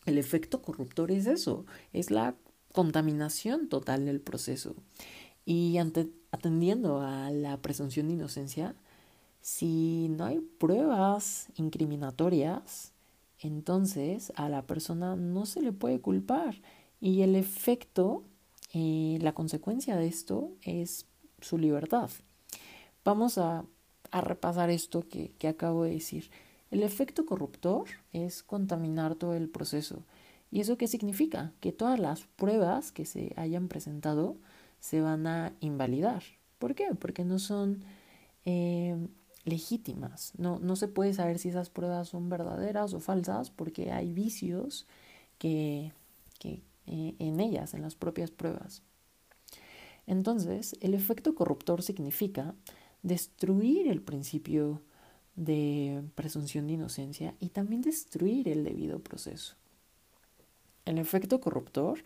El 0.04 0.18
efecto 0.18 0.62
corruptor 0.62 1.10
es 1.10 1.26
eso, 1.26 1.66
es 1.92 2.10
la 2.10 2.34
contaminación 2.72 3.68
total 3.68 4.04
del 4.04 4.20
proceso. 4.20 4.76
Y 5.46 5.78
ante, 5.78 6.10
atendiendo 6.36 7.00
a 7.00 7.30
la 7.30 7.56
presunción 7.58 8.08
de 8.08 8.14
inocencia, 8.14 8.74
si 9.40 10.08
no 10.10 10.24
hay 10.24 10.40
pruebas 10.40 11.48
incriminatorias, 11.56 12.92
entonces 13.38 14.32
a 14.36 14.48
la 14.48 14.62
persona 14.62 15.16
no 15.16 15.46
se 15.46 15.62
le 15.62 15.72
puede 15.72 16.00
culpar 16.00 16.56
y 17.00 17.22
el 17.22 17.36
efecto, 17.36 18.24
eh, 18.72 19.18
la 19.20 19.32
consecuencia 19.32 19.96
de 19.96 20.06
esto 20.06 20.50
es 20.62 21.06
su 21.40 21.58
libertad. 21.58 22.10
Vamos 23.04 23.38
a, 23.38 23.64
repasar 24.12 24.70
esto 24.70 25.06
que, 25.06 25.32
que 25.38 25.46
acabo 25.46 25.84
de 25.84 25.90
decir. 25.90 26.30
El 26.70 26.82
efecto 26.82 27.26
corruptor 27.26 27.84
es 28.14 28.42
contaminar 28.42 29.14
todo 29.14 29.34
el 29.34 29.50
proceso. 29.50 30.04
¿Y 30.50 30.60
eso 30.60 30.78
qué 30.78 30.88
significa? 30.88 31.52
Que 31.60 31.70
todas 31.70 32.00
las 32.00 32.22
pruebas 32.22 32.92
que 32.92 33.04
se 33.04 33.34
hayan 33.36 33.68
presentado 33.68 34.38
se 34.80 35.00
van 35.00 35.26
a 35.26 35.54
invalidar. 35.60 36.22
¿Por 36.58 36.74
qué? 36.74 36.94
Porque 36.98 37.24
no 37.24 37.38
son 37.38 37.84
eh, 38.44 38.96
legítimas. 39.44 40.32
No, 40.36 40.58
no 40.58 40.76
se 40.76 40.88
puede 40.88 41.14
saber 41.14 41.38
si 41.38 41.48
esas 41.48 41.70
pruebas 41.70 42.08
son 42.08 42.28
verdaderas 42.28 42.94
o 42.94 43.00
falsas 43.00 43.50
porque 43.50 43.92
hay 43.92 44.12
vicios 44.12 44.86
que, 45.38 45.92
que 46.38 46.62
eh, 46.86 47.14
en 47.18 47.40
ellas, 47.40 47.74
en 47.74 47.82
las 47.82 47.94
propias 47.94 48.30
pruebas. 48.30 48.82
Entonces, 50.06 50.76
el 50.80 50.94
efecto 50.94 51.34
corruptor 51.34 51.82
significa 51.82 52.54
destruir 53.02 53.88
el 53.88 54.02
principio 54.02 54.82
de 55.34 56.02
presunción 56.14 56.66
de 56.66 56.74
inocencia 56.74 57.34
y 57.40 57.50
también 57.50 57.82
destruir 57.82 58.48
el 58.48 58.64
debido 58.64 59.00
proceso. 59.00 59.54
El 60.84 60.98
efecto 60.98 61.40
corruptor, 61.40 62.04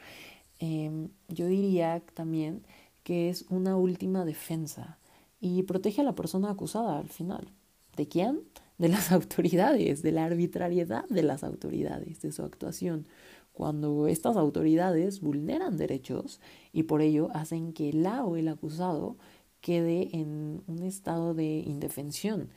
em, 0.60 1.08
yo 1.28 1.46
diría 1.46 2.00
también 2.14 2.62
que 3.02 3.28
es 3.28 3.44
una 3.50 3.76
última 3.76 4.24
defensa 4.24 4.98
y 5.40 5.62
protege 5.64 6.02
a 6.02 6.04
la 6.04 6.14
persona 6.14 6.50
acusada 6.50 6.98
al 6.98 7.08
final. 7.08 7.48
¿De 7.96 8.06
quién? 8.06 8.42
De 8.78 8.88
las 8.88 9.10
autoridades, 9.12 10.02
de 10.02 10.12
la 10.12 10.24
arbitrariedad 10.24 11.04
de 11.08 11.22
las 11.22 11.42
autoridades, 11.42 12.20
de 12.20 12.30
su 12.32 12.42
actuación. 12.44 13.06
Cuando 13.52 14.06
estas 14.06 14.36
autoridades 14.36 15.20
vulneran 15.20 15.76
derechos 15.76 16.40
y 16.72 16.84
por 16.84 17.02
ello 17.02 17.28
hacen 17.34 17.72
que 17.72 17.92
la 17.92 18.24
o 18.24 18.36
el 18.36 18.48
acusado 18.48 19.16
quede 19.60 20.16
en 20.16 20.62
un 20.66 20.82
estado 20.82 21.34
de 21.34 21.58
indefensión 21.58 22.48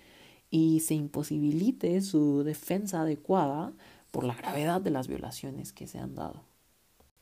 y 0.50 0.82
se 0.82 0.94
imposibilite 0.94 2.00
su 2.02 2.44
defensa 2.44 3.02
adecuada 3.02 3.74
por 4.12 4.24
la 4.24 4.36
gravedad 4.36 4.82
de 4.82 4.92
las 4.92 5.08
violaciones 5.08 5.74
que 5.74 5.88
se 5.88 5.98
han 5.98 6.14
dado. 6.16 6.53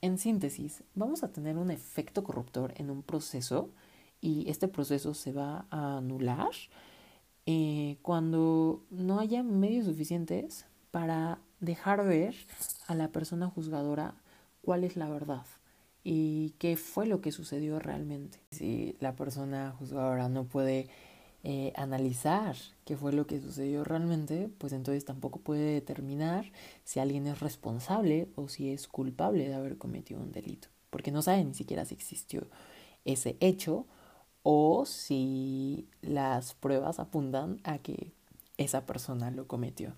En 0.01 0.17
síntesis, 0.17 0.83
vamos 0.95 1.23
a 1.23 1.31
tener 1.31 1.57
un 1.57 1.69
efecto 1.69 2.23
corruptor 2.23 2.73
en 2.77 2.89
un 2.89 3.03
proceso 3.03 3.69
y 4.19 4.49
este 4.49 4.67
proceso 4.67 5.13
se 5.13 5.31
va 5.31 5.67
a 5.69 5.97
anular 5.97 6.49
eh, 7.45 7.97
cuando 8.01 8.83
no 8.89 9.19
haya 9.19 9.43
medios 9.43 9.85
suficientes 9.85 10.65
para 10.89 11.39
dejar 11.59 12.03
ver 12.05 12.35
a 12.87 12.95
la 12.95 13.09
persona 13.09 13.47
juzgadora 13.47 14.15
cuál 14.63 14.83
es 14.83 14.97
la 14.97 15.07
verdad 15.07 15.45
y 16.03 16.55
qué 16.57 16.77
fue 16.77 17.05
lo 17.05 17.21
que 17.21 17.31
sucedió 17.31 17.77
realmente. 17.77 18.39
Si 18.49 18.95
la 18.99 19.15
persona 19.15 19.75
juzgadora 19.77 20.29
no 20.29 20.45
puede 20.45 20.89
eh, 21.43 21.73
analizar 21.75 22.55
qué 22.85 22.95
fue 22.95 23.13
lo 23.13 23.25
que 23.25 23.41
sucedió 23.41 23.83
realmente, 23.83 24.49
pues 24.57 24.73
entonces 24.73 25.05
tampoco 25.05 25.39
puede 25.39 25.73
determinar 25.73 26.51
si 26.83 26.99
alguien 26.99 27.25
es 27.25 27.39
responsable 27.39 28.27
o 28.35 28.47
si 28.47 28.69
es 28.69 28.87
culpable 28.87 29.47
de 29.47 29.55
haber 29.55 29.77
cometido 29.77 30.21
un 30.21 30.31
delito, 30.31 30.67
porque 30.89 31.11
no 31.11 31.21
sabe 31.21 31.43
ni 31.43 31.53
siquiera 31.53 31.85
si 31.85 31.95
existió 31.95 32.47
ese 33.05 33.37
hecho 33.39 33.87
o 34.43 34.85
si 34.85 35.87
las 36.01 36.53
pruebas 36.53 36.99
apuntan 36.99 37.59
a 37.63 37.79
que 37.79 38.11
esa 38.57 38.85
persona 38.85 39.31
lo 39.31 39.47
cometió. 39.47 39.93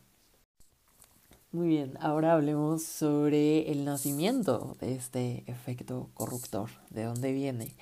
Muy 1.51 1.67
bien, 1.67 1.97
ahora 1.99 2.33
hablemos 2.33 2.83
sobre 2.83 3.71
el 3.71 3.85
nacimiento 3.85 4.75
de 4.79 4.95
este 4.95 5.43
efecto 5.45 6.09
corruptor, 6.15 6.69
de 6.89 7.03
dónde 7.03 7.31
viene. 7.31 7.75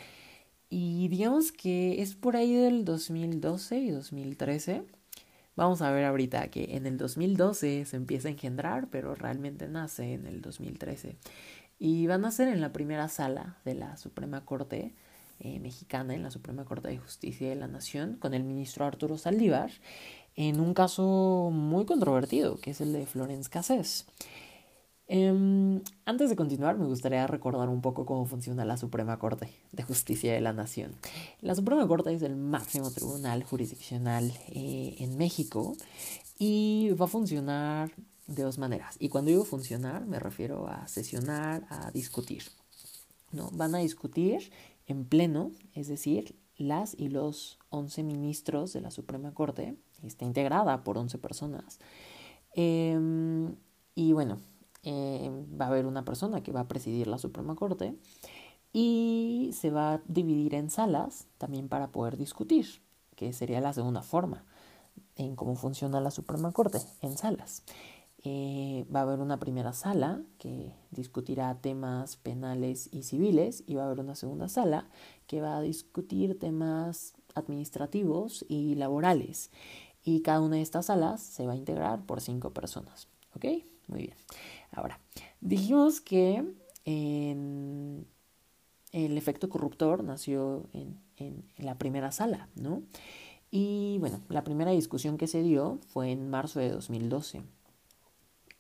Y 0.74 1.10
digamos 1.10 1.51
que 1.51 2.01
es 2.01 2.16
por 2.16 2.38
ahí 2.38 2.56
del 2.56 2.86
2012 2.86 3.78
y 3.78 3.92
2013. 3.92 4.84
Vamos 5.58 5.82
a 5.82 5.92
ver 5.92 6.06
ahorita 6.06 6.48
que 6.48 6.78
en 6.78 6.86
el 6.86 6.98
2012 6.98 7.84
se 7.84 7.96
empieza 7.98 8.30
a 8.30 8.32
engendrar, 8.32 8.88
pero 8.90 9.13
realmente 9.13 9.68
nace 9.68 10.13
en 10.13 10.25
el 10.25 10.42
2013. 10.42 11.18
Y 11.78 12.08
va 12.08 12.16
a 12.16 12.20
nacer 12.20 12.48
en 12.48 12.62
la 12.62 12.72
primera 12.72 13.10
sala 13.10 13.58
de 13.66 13.75
la 13.75 13.98
Suprema 13.98 14.46
Corte 14.46 14.94
eh, 15.42 15.60
mexicana, 15.60 16.16
en 16.16 16.24
la 16.24 16.32
Suprema 16.32 16.63
Corte 16.63 16.88
de 16.88 17.00
Justicia 17.00 17.50
de 17.50 17.56
la 17.56 17.68
Nación, 17.68 18.16
con 18.16 18.34
el 18.34 18.46
ministro 18.46 18.86
Arturo 18.86 19.18
Saldívar 19.18 19.72
en 20.38 20.62
un 20.62 20.74
caso 20.74 21.50
muy 21.51 21.86
controvertido, 21.86 22.56
que 22.56 22.72
es 22.72 22.80
el 22.80 22.94
de 22.94 23.06
Florence 23.06 23.50
Cassés. 23.50 24.06
Em, 25.13 25.82
antes 26.06 26.30
de 26.30 26.38
continuar, 26.38 26.77
me 26.77 26.86
gustaría 26.86 27.27
recordar 27.27 27.68
un 27.68 27.82
poco 27.82 28.06
cómo 28.06 28.25
funciona 28.25 28.63
la 28.63 28.77
Suprema 28.77 29.20
Corte 29.20 29.50
de 29.74 29.84
Justicia 29.84 30.32
de 30.32 30.39
la 30.39 30.53
Nación. 30.53 30.96
La 31.41 31.53
Suprema 31.53 31.86
Corte 31.86 32.13
es 32.13 32.22
el 32.22 32.38
máximo 32.38 32.89
tribunal 32.91 33.44
jurisdiccional 33.44 34.32
eh, 34.48 34.96
en 35.00 35.18
México 35.18 35.75
y 36.39 36.91
va 36.91 37.08
a 37.08 37.10
funcionar 37.10 37.91
de 38.27 38.44
dos 38.44 38.58
maneras. 38.58 38.96
Y 39.00 39.10
cuando 39.10 39.32
digo 39.32 39.44
funcionar, 39.44 40.06
me 40.06 40.18
refiero 40.18 40.70
a 40.70 40.88
sesionar, 40.88 41.65
a 41.68 41.91
discutir. 41.91 42.44
¿no? 43.34 43.50
Van 43.51 43.75
a 43.75 43.80
discutir 43.80 44.50
en 44.88 45.03
pleno, 45.03 45.51
es 45.74 45.89
decir, 45.89 46.38
las 46.56 46.98
y 46.98 47.10
los 47.10 47.60
11 47.68 48.03
ministros 48.03 48.72
de 48.72 48.80
la 48.80 48.91
Suprema 48.91 49.34
Corte 49.34 49.75
está 50.03 50.24
integrada 50.24 50.86
por 50.86 50.98
11 50.98 51.18
personas. 51.18 51.80
Em, 52.53 53.58
y 53.94 54.13
bueno, 54.13 54.39
em, 54.83 55.45
va 55.59 55.65
a 55.65 55.67
haber 55.69 55.85
una 55.85 56.05
persona 56.05 56.41
que 56.41 56.51
va 56.51 56.61
a 56.61 56.67
presidir 56.67 57.07
la 57.07 57.17
Suprema 57.17 57.55
Corte 57.55 57.95
y 58.73 59.51
se 59.53 59.69
va 59.69 59.93
a 59.93 60.01
dividir 60.07 60.55
en 60.55 60.69
salas 60.69 61.27
también 61.38 61.67
para 61.67 61.91
poder 61.91 62.17
discutir, 62.17 62.81
que 63.15 63.33
sería 63.33 63.61
la 63.61 63.73
segunda 63.73 64.01
forma 64.01 64.45
en 65.15 65.35
cómo 65.35 65.55
funciona 65.55 66.01
la 66.01 66.11
Suprema 66.11 66.51
Corte, 66.51 66.79
en 67.01 67.17
salas. 67.17 67.63
Eh, 68.23 68.85
va 68.93 69.00
a 69.00 69.03
haber 69.03 69.19
una 69.19 69.39
primera 69.39 69.73
sala 69.73 70.21
que 70.38 70.71
discutirá 70.91 71.59
temas 71.59 72.17
penales 72.17 72.88
y 72.91 73.03
civiles 73.03 73.63
y 73.65 73.75
va 73.75 73.83
a 73.83 73.85
haber 73.88 74.00
una 74.00 74.13
segunda 74.13 74.47
sala 74.47 74.88
que 75.25 75.41
va 75.41 75.57
a 75.57 75.61
discutir 75.61 76.38
temas 76.38 77.13
administrativos 77.33 78.45
y 78.47 78.75
laborales 78.75 79.50
y 80.03 80.21
cada 80.21 80.41
una 80.41 80.57
de 80.57 80.61
estas 80.61 80.88
salas 80.88 81.21
se 81.21 81.47
va 81.47 81.53
a 81.53 81.55
integrar 81.55 82.05
por 82.05 82.21
cinco 82.21 82.51
personas. 82.51 83.07
¿Ok? 83.35 83.45
Muy 83.88 84.03
bien. 84.03 84.15
Ahora, 84.72 85.00
dijimos 85.42 86.01
que 86.01 86.44
el 86.86 88.06
efecto 88.92 89.50
corruptor 89.50 90.04
nació 90.04 90.70
en, 90.74 91.00
la 91.58 91.78
primera 91.78 92.12
sala, 92.12 92.50
¿no? 92.56 92.82
Y 93.51 93.98
bueno, 94.00 94.22
la 94.30 94.44
primera 94.44 94.72
discusión 94.72 95.18
que 95.18 95.28
se 95.28 95.44
dio 95.44 95.78
fue 95.90 96.12
en 96.12 96.30
marzo 96.30 96.60
de 96.60 96.70
2012. 96.70 97.44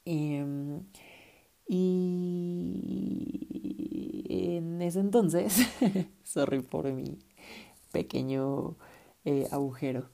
Em, 0.05 0.83
y 1.67 2.51
en 4.29 4.81
ese 4.81 4.99
entonces, 4.99 5.55
sorry 6.23 6.61
por 6.61 6.91
mi 6.91 7.17
pequeño 7.91 8.75
eh, 9.25 9.47
agujero, 9.51 10.09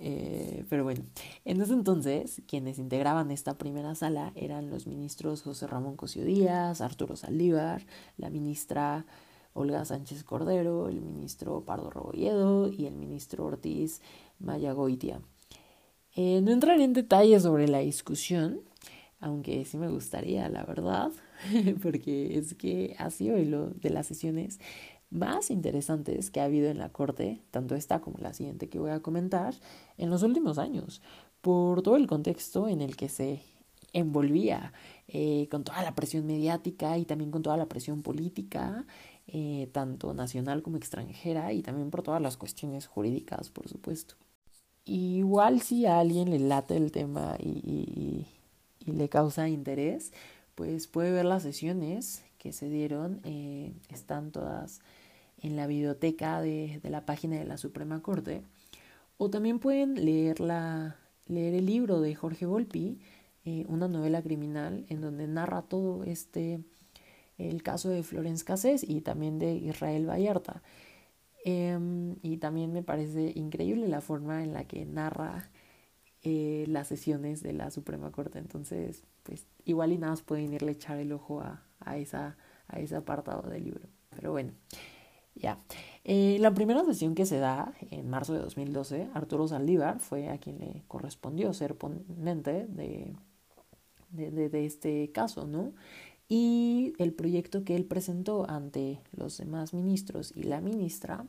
eh, 0.00 0.64
pero 0.68 0.84
bueno, 0.84 1.04
en 1.44 1.60
ese 1.60 1.72
entonces 1.72 2.42
quienes 2.46 2.78
integraban 2.78 3.30
esta 3.30 3.58
primera 3.58 3.94
sala 3.94 4.32
eran 4.34 4.70
los 4.70 4.86
ministros 4.86 5.42
José 5.42 5.66
Ramón 5.66 5.96
Cosío 5.96 6.24
Díaz, 6.24 6.80
Arturo 6.80 7.16
Saldívar, 7.16 7.86
la 8.16 8.30
ministra 8.30 9.06
Olga 9.52 9.84
Sánchez 9.84 10.24
Cordero, 10.24 10.88
el 10.88 11.00
ministro 11.00 11.64
Pardo 11.64 11.90
Robolledo 11.90 12.68
y 12.68 12.86
el 12.86 12.94
ministro 12.94 13.44
Ortiz 13.44 14.00
Mayagoitia. 14.40 15.20
Eh, 16.16 16.40
no 16.42 16.52
entraré 16.52 16.84
en 16.84 16.92
detalles 16.92 17.42
sobre 17.42 17.68
la 17.68 17.78
discusión, 17.78 18.60
aunque 19.20 19.64
sí 19.64 19.78
me 19.78 19.88
gustaría, 19.88 20.48
la 20.48 20.64
verdad, 20.64 21.10
porque 21.82 22.38
es 22.38 22.54
que 22.54 22.94
ha 22.98 23.10
sido 23.10 23.36
lo 23.38 23.70
de 23.70 23.90
las 23.90 24.06
sesiones 24.06 24.60
más 25.14 25.50
interesantes 25.50 26.30
que 26.30 26.40
ha 26.40 26.44
habido 26.44 26.68
en 26.68 26.78
la 26.78 26.90
Corte, 26.90 27.40
tanto 27.50 27.74
esta 27.76 28.00
como 28.00 28.18
la 28.18 28.34
siguiente 28.34 28.68
que 28.68 28.78
voy 28.78 28.90
a 28.90 29.00
comentar, 29.00 29.54
en 29.96 30.10
los 30.10 30.22
últimos 30.22 30.58
años, 30.58 31.00
por 31.40 31.82
todo 31.82 31.96
el 31.96 32.06
contexto 32.06 32.68
en 32.68 32.80
el 32.80 32.96
que 32.96 33.08
se 33.08 33.42
envolvía, 33.92 34.72
eh, 35.08 35.48
con 35.50 35.62
toda 35.64 35.82
la 35.82 35.94
presión 35.94 36.26
mediática 36.26 36.98
y 36.98 37.04
también 37.04 37.30
con 37.30 37.42
toda 37.42 37.56
la 37.56 37.66
presión 37.66 38.02
política, 38.02 38.84
eh, 39.28 39.68
tanto 39.72 40.14
nacional 40.14 40.62
como 40.62 40.76
extranjera, 40.76 41.52
y 41.52 41.62
también 41.62 41.90
por 41.90 42.02
todas 42.02 42.20
las 42.20 42.36
cuestiones 42.36 42.86
jurídicas, 42.86 43.50
por 43.50 43.68
supuesto. 43.68 44.16
igual 44.86 45.60
si 45.62 45.86
a 45.86 45.98
alguien 46.00 46.30
le 46.30 46.38
late 46.38 46.76
el 46.76 46.92
tema 46.92 47.36
y, 47.40 48.26
le 48.86 49.08
causa 49.08 49.48
interés, 49.48 50.12
pues 50.54 50.86
puede 50.88 51.10
ver 51.10 51.24
las 51.24 51.42
sesiones 51.42 52.22
que 52.38 52.52
se 52.52 52.68
dieron, 52.68 53.20
eh, 53.24 53.72
están 53.88 54.30
todas 54.30 54.82
en 55.44 55.56
la 55.56 55.66
biblioteca 55.66 56.40
de, 56.40 56.80
la 56.82 57.04
página 57.04 57.36
de 57.36 57.44
la 57.44 57.58
Suprema 57.58 58.00
Corte. 58.00 58.42
O 59.18 59.28
también 59.28 59.58
pueden 59.58 60.02
leer, 60.02 60.40
la, 60.40 60.96
leer 61.26 61.54
el 61.54 61.66
libro 61.66 62.00
de 62.00 62.14
Jorge 62.14 62.46
Volpi, 62.46 62.98
eh, 63.44 63.66
una 63.68 63.86
novela 63.86 64.22
criminal 64.22 64.86
en 64.88 65.02
donde 65.02 65.28
narra 65.28 65.60
todo 65.62 66.02
este, 66.04 66.64
el 67.36 67.62
caso 67.62 67.90
de 67.90 68.02
Florence 68.02 68.42
Cassés 68.42 68.82
y 68.88 69.02
también 69.02 69.38
de 69.38 69.54
Israel 69.54 70.08
Vallarta. 70.08 70.62
Em, 71.44 72.16
y 72.22 72.38
también 72.38 72.72
me 72.72 72.82
parece 72.82 73.32
increíble 73.34 73.86
la 73.86 74.00
forma 74.00 74.42
en 74.42 74.54
la 74.54 74.64
que 74.64 74.86
narra 74.86 75.50
eh, 76.22 76.64
las 76.68 76.88
sesiones 76.88 77.42
de 77.42 77.52
la 77.52 77.70
Suprema 77.70 78.10
Corte. 78.12 78.38
Entonces, 78.38 79.04
pues 79.24 79.46
igual 79.66 79.92
y 79.92 79.98
nada 79.98 80.12
más 80.12 80.22
pueden 80.22 80.54
irle 80.54 80.70
a 80.70 80.72
echar 80.72 80.98
el 80.98 81.12
ojo 81.12 81.42
a, 81.42 81.62
a, 81.80 81.98
esa, 81.98 82.38
a 82.66 82.80
ese 82.80 82.96
apartado 82.96 83.50
del 83.50 83.64
libro. 83.64 83.88
Pero 84.08 84.32
bueno, 84.32 84.52
ya. 85.34 85.58
Eh, 86.04 86.36
la 86.40 86.52
primera 86.52 86.84
sesión 86.84 87.14
que 87.14 87.26
se 87.26 87.38
da 87.38 87.72
en 87.90 88.08
marzo 88.08 88.34
de 88.34 88.40
2012, 88.40 89.08
Arturo 89.14 89.48
Saldívar 89.48 90.00
fue 90.00 90.28
a 90.28 90.38
quien 90.38 90.58
le 90.58 90.82
correspondió 90.86 91.52
ser 91.54 91.76
ponente 91.76 92.66
de, 92.66 93.14
de, 94.10 94.66
este 94.66 95.10
caso, 95.12 95.46
¿no? 95.46 95.72
Y 96.28 96.94
el 96.98 97.12
proyecto 97.12 97.64
que 97.64 97.76
él 97.76 97.84
presentó 97.84 98.48
ante 98.48 99.00
los 99.12 99.38
demás 99.38 99.74
ministros 99.74 100.32
y 100.34 100.44
la 100.44 100.60
ministra 100.60 101.26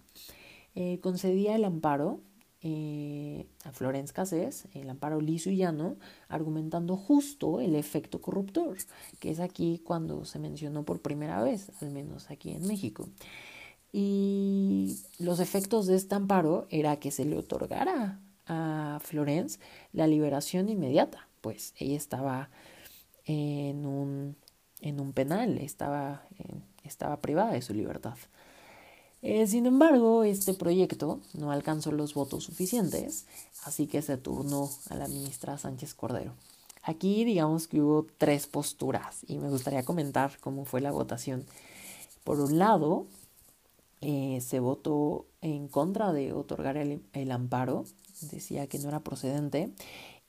eh, 0.75 0.99
concedía 1.01 1.55
el 1.55 1.65
amparo 1.65 2.21
eh, 2.61 3.45
a 3.63 3.71
Florence 3.71 4.11
Cassés, 4.11 4.67
el 4.73 4.89
amparo 4.89 5.21
liso 5.21 5.51
y 5.51 5.57
llano, 5.57 5.97
argumentando 6.27 6.97
justo 6.97 7.59
el 7.59 7.75
efecto 7.75 8.21
corruptor, 8.21 8.77
que 9.19 9.29
es 9.29 9.39
aquí 9.39 9.81
cuando 9.83 10.25
se 10.25 10.39
mencionó 10.39 10.83
por 10.83 11.01
primera 11.01 11.43
vez, 11.43 11.71
al 11.81 11.91
menos 11.91 12.31
aquí 12.31 12.51
en 12.51 12.67
México. 12.67 13.07
Y 13.97 14.99
los 15.19 15.39
efectos 15.39 15.87
de 15.87 15.95
este 15.95 16.15
amparo 16.15 16.67
era 16.69 16.97
que 16.97 17.11
se 17.11 17.23
le 17.23 17.37
otorgara 17.37 18.19
a 18.45 18.99
Florence 19.01 19.57
la 19.93 20.05
liberación 20.05 20.67
inmediata, 20.67 21.29
pues 21.39 21.73
ella 21.77 21.95
estaba 21.95 22.49
en 23.23 23.85
un, 23.85 24.35
en 24.81 24.99
un 24.99 25.13
penal, 25.13 25.59
estaba, 25.59 26.27
estaba 26.83 27.21
privada 27.21 27.53
de 27.53 27.61
su 27.61 27.73
libertad. 27.73 28.17
Eh, 29.21 29.47
sin 29.47 29.65
embargo, 29.65 30.25
este 30.25 30.53
proyecto 30.55 31.21
no 31.33 31.53
alcanzó 31.53 31.93
los 31.93 32.15
votos 32.15 32.43
suficientes, 32.43 33.27
así 33.63 33.87
que 33.87 34.01
se 34.01 34.17
turnó 34.17 34.69
a 34.89 34.95
la 34.95 35.07
ministra 35.07 35.57
Sánchez 35.57 35.93
Cordero. 35.93 36.33
Aquí 36.83 37.23
digamos 37.23 37.69
que 37.69 37.79
hubo 37.79 38.07
tres 38.17 38.45
posturas 38.45 39.21
y 39.25 39.37
me 39.37 39.49
gustaría 39.49 39.85
comentar 39.85 40.37
cómo 40.41 40.65
fue 40.65 40.81
la 40.81 40.91
votación. 40.91 41.45
Por 42.25 42.41
un 42.41 42.59
lado, 42.59 43.07
eh, 44.07 44.39
se 44.39 44.59
votó 44.59 45.25
en 45.41 45.67
contra 45.67 46.13
de 46.13 46.31
otorgar 46.31 46.77
el, 46.77 47.31
amparo, 47.31 47.85
decía 48.21 48.67
que 48.67 48.77
no 48.77 48.87
era 48.87 48.99
procedente, 48.99 49.73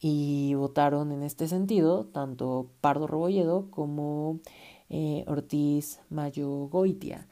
y 0.00 0.54
votaron 0.54 1.12
en 1.12 1.22
este 1.22 1.46
sentido 1.46 2.06
tanto 2.06 2.70
Pardo 2.80 3.06
Rebolledo 3.06 3.70
como 3.70 4.40
eh, 4.88 5.24
Ortiz 5.26 6.00
Mayo 6.08 6.48
Goitia. 6.68 7.28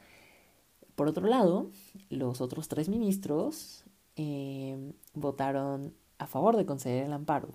Por 0.93 1.07
otro 1.07 1.25
lado, 1.25 1.71
los 2.11 2.41
otros 2.41 2.67
tres 2.67 2.89
ministros 2.89 3.83
eh, 4.15 4.93
votaron 5.15 5.95
a 6.19 6.27
favor 6.27 6.57
de 6.57 6.67
conceder 6.67 7.07
el 7.07 7.13
amparo. 7.13 7.49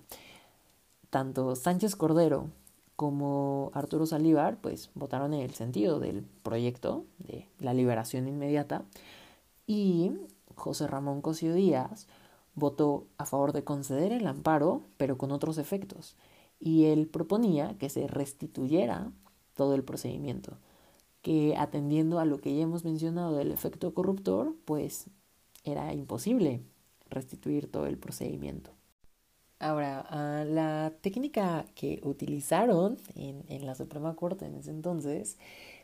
Tanto 1.09 1.55
Sánchez 1.55 1.95
Cordero 1.95 2.49
como 3.01 3.71
Arturo 3.73 4.05
Salívar, 4.05 4.61
pues 4.61 4.91
votaron 4.93 5.33
en 5.33 5.39
el 5.39 5.55
sentido 5.55 5.99
del 5.99 6.23
proyecto 6.43 7.03
de 7.17 7.47
la 7.57 7.73
liberación 7.73 8.27
inmediata 8.27 8.83
y 9.65 10.11
José 10.53 10.85
Ramón 10.85 11.23
Cosío 11.23 11.55
Díaz 11.55 12.05
votó 12.53 13.07
a 13.17 13.25
favor 13.25 13.53
de 13.53 13.63
conceder 13.63 14.11
el 14.11 14.27
amparo, 14.27 14.83
pero 14.97 15.17
con 15.17 15.31
otros 15.31 15.57
efectos, 15.57 16.15
y 16.59 16.85
él 16.85 17.07
proponía 17.07 17.75
que 17.79 17.89
se 17.89 18.05
restituyera 18.05 19.11
todo 19.55 19.73
el 19.73 19.83
procedimiento, 19.83 20.59
que 21.23 21.55
atendiendo 21.57 22.19
a 22.19 22.25
lo 22.25 22.39
que 22.39 22.55
ya 22.55 22.61
hemos 22.61 22.85
mencionado 22.85 23.35
del 23.35 23.51
efecto 23.51 23.95
corruptor, 23.95 24.53
pues 24.63 25.09
era 25.63 25.91
imposible 25.95 26.61
restituir 27.09 27.65
todo 27.65 27.87
el 27.87 27.97
procedimiento. 27.97 28.69
Ahora, 29.61 30.03
ah, 30.09 30.43
la 30.43 30.91
técnica 31.01 31.65
que 31.75 32.01
utilizaron 32.03 32.97
en, 33.15 33.43
en, 33.47 33.67
la 33.67 33.75
Suprema 33.75 34.15
Corte 34.15 34.45
en 34.47 34.55
ese 34.55 34.71
entonces 34.71 35.37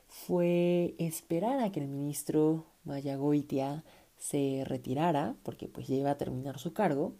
fue 0.07 0.95
esperar 0.97 1.59
a 1.59 1.71
que 1.71 1.81
el 1.81 1.87
ministro 1.87 2.65
Mayagoitia 2.85 3.83
se 4.17 4.63
retirara, 4.65 5.35
porque 5.43 5.67
pues 5.67 5.87
ya 5.87 5.95
iba 5.95 6.09
a 6.09 6.17
terminar 6.17 6.57
su 6.57 6.73
cargo, 6.73 7.13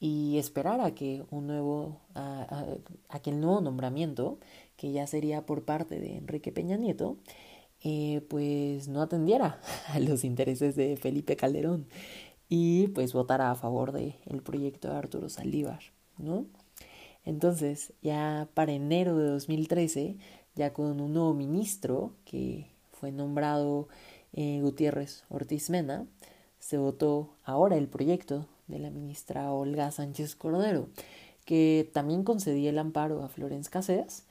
y 0.00 0.38
esperar 0.38 0.80
a 0.80 0.94
que 0.94 1.24
un 1.30 1.46
nuevo, 1.46 2.00
a, 2.14 2.64
aquel 3.10 3.38
nuevo 3.38 3.60
nombramiento, 3.60 4.38
que 4.78 4.92
ya 4.92 5.06
sería 5.06 5.44
por 5.44 5.64
parte 5.66 6.00
de 6.00 6.16
Enrique 6.16 6.52
Peña 6.52 6.78
Nieto, 6.78 7.18
eh, 7.84 8.22
pues 8.30 8.88
no 8.88 9.02
atendiera 9.02 9.60
a 9.88 10.00
los 10.00 10.24
intereses 10.24 10.74
de 10.74 10.96
Felipe 10.96 11.36
Calderón 11.36 11.86
y 12.48 12.88
pues 12.88 13.12
votara 13.12 13.50
a 13.50 13.54
favor 13.56 13.92
del 13.92 14.14
el 14.26 14.42
proyecto 14.42 14.88
de 14.88 14.96
Arturo 14.96 15.28
Saldívar. 15.28 15.97
Entonces, 17.24 17.92
ya 18.02 18.48
para 18.54 18.72
enero 18.72 19.16
de 19.16 19.28
2013, 19.28 20.16
ya 20.54 20.72
con 20.72 21.00
un 21.00 21.12
nuevo 21.12 21.34
ministro 21.34 22.12
que 22.24 22.66
fue 22.92 23.12
nombrado 23.12 23.88
eh, 24.32 24.60
Gutiérrez 24.62 25.24
Ortiz 25.28 25.70
Mena, 25.70 26.06
se 26.58 26.78
votó 26.78 27.30
ahora 27.44 27.76
el 27.76 27.88
proyecto 27.88 28.46
de 28.66 28.78
la 28.78 28.90
ministra 28.90 29.52
Olga 29.52 29.90
Sánchez 29.90 30.36
Cordero, 30.36 30.88
que 31.44 31.88
también 31.92 32.24
concedía 32.24 32.70
el 32.70 32.78
amparo 32.78 33.22
a 33.22 33.28
Florence 33.28 33.70
Cassés, 33.70 34.24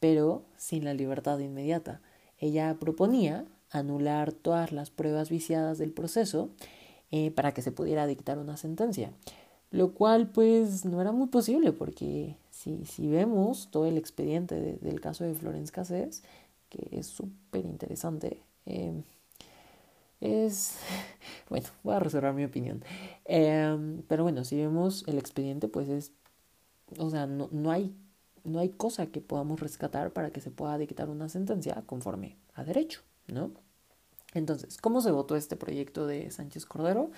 pero 0.00 0.44
sin 0.56 0.84
la 0.84 0.94
libertad 0.94 1.38
inmediata. 1.38 2.00
Ella 2.38 2.76
proponía 2.78 3.44
anular 3.70 4.32
todas 4.32 4.72
las 4.72 4.90
pruebas 4.90 5.30
viciadas 5.30 5.78
del 5.78 5.92
proceso 5.92 6.50
eh, 7.10 7.30
para 7.30 7.52
que 7.52 7.62
se 7.62 7.72
pudiera 7.72 8.06
dictar 8.06 8.38
una 8.38 8.56
sentencia 8.56 9.12
lo 9.72 9.94
cual 9.94 10.28
pues 10.28 10.84
no 10.84 11.00
era 11.00 11.12
muy 11.12 11.28
posible 11.28 11.72
porque 11.72 12.36
si, 12.50 12.84
si 12.84 13.08
vemos 13.08 13.68
todo 13.70 13.86
el 13.86 13.96
expediente 13.96 14.78
del 14.80 15.00
caso 15.00 15.24
de 15.24 15.34
Florence 15.34 15.72
Cassés, 15.72 16.22
que 16.68 16.88
es 16.92 17.06
súper 17.06 17.64
interesante, 17.64 18.40
em, 18.66 19.02
es, 20.20 20.76
bueno, 21.48 21.66
voy 21.82 21.94
a 21.94 22.00
reservar 22.00 22.34
mi 22.34 22.44
opinión, 22.44 22.84
em, 23.24 24.02
pero 24.08 24.22
bueno, 24.22 24.44
si 24.44 24.56
vemos 24.56 25.04
el 25.08 25.18
expediente 25.18 25.68
pues 25.68 25.88
es, 25.88 26.12
o 26.98 27.08
sea, 27.08 27.26
no, 27.26 27.48
no, 27.50 27.70
hay, 27.70 27.94
no 28.44 28.58
hay 28.58 28.68
cosa 28.68 29.06
que 29.06 29.22
podamos 29.22 29.58
rescatar 29.60 30.12
para 30.12 30.30
que 30.30 30.42
se 30.42 30.50
pueda 30.50 30.76
dictar 30.76 31.08
una 31.08 31.30
sentencia 31.30 31.82
conforme 31.86 32.36
a 32.54 32.62
derecho, 32.62 33.00
¿no? 33.26 33.50
Entonces, 34.34 34.76
¿cómo 34.78 35.00
se 35.00 35.10
votó 35.10 35.36
este 35.36 35.56
proyecto 35.56 36.06
de 36.06 36.30
Sánchez 36.30 36.66
Cordero? 36.66 37.10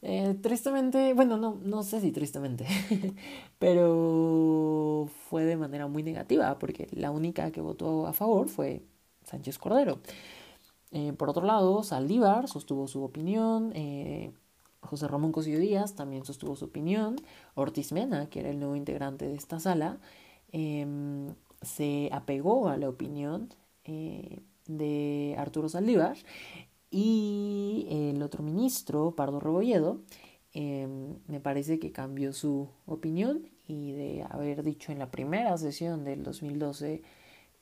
Eh, 0.00 0.36
tristemente, 0.40 1.12
bueno, 1.14 1.36
no, 1.36 1.58
no 1.62 1.82
sé 1.82 2.00
si 2.00 2.12
tristemente, 2.12 2.66
pero 3.58 5.08
fue 5.28 5.44
de 5.44 5.56
manera 5.56 5.88
muy 5.88 6.02
negativa, 6.04 6.58
porque 6.58 6.86
la 6.92 7.10
única 7.10 7.50
que 7.50 7.60
votó 7.60 8.06
a 8.06 8.12
favor 8.12 8.48
fue 8.48 8.82
Sánchez 9.24 9.58
Cordero. 9.58 10.00
Eh, 10.92 11.12
por 11.14 11.30
otro 11.30 11.44
lado, 11.44 11.82
Saldívar 11.82 12.48
sostuvo 12.48 12.88
su 12.88 13.02
opinión, 13.04 13.72
eh, 13.74 14.32
José 14.82 15.08
Ramón 15.08 15.32
Cosío 15.32 15.58
Díaz 15.58 15.94
también 15.94 16.24
sostuvo 16.24 16.56
su 16.56 16.66
opinión, 16.66 17.16
Ortiz 17.54 17.92
Mena, 17.92 18.28
que 18.30 18.40
era 18.40 18.50
el 18.50 18.60
nuevo 18.60 18.76
integrante 18.76 19.26
de 19.26 19.34
esta 19.34 19.60
sala, 19.60 19.98
em, 20.52 21.34
se 21.62 22.08
apegó 22.12 22.68
a 22.68 22.76
la 22.76 22.88
opinión 22.88 23.48
de 24.66 25.34
Arturo 25.38 25.68
Saldívar 25.68 26.16
y 26.90 27.86
el 27.90 28.22
otro 28.22 28.42
ministro, 28.42 29.14
Pardo 29.14 29.40
Rebolledo, 29.40 30.00
em, 30.52 31.16
me 31.26 31.40
parece 31.40 31.78
que 31.78 31.92
cambió 31.92 32.32
su 32.32 32.68
opinión 32.86 33.48
y 33.66 33.92
de 33.92 34.26
haber 34.30 34.62
dicho 34.62 34.92
en 34.92 34.98
la 34.98 35.10
primera 35.10 35.56
sesión 35.58 36.04
del 36.04 36.22
2012 36.22 37.02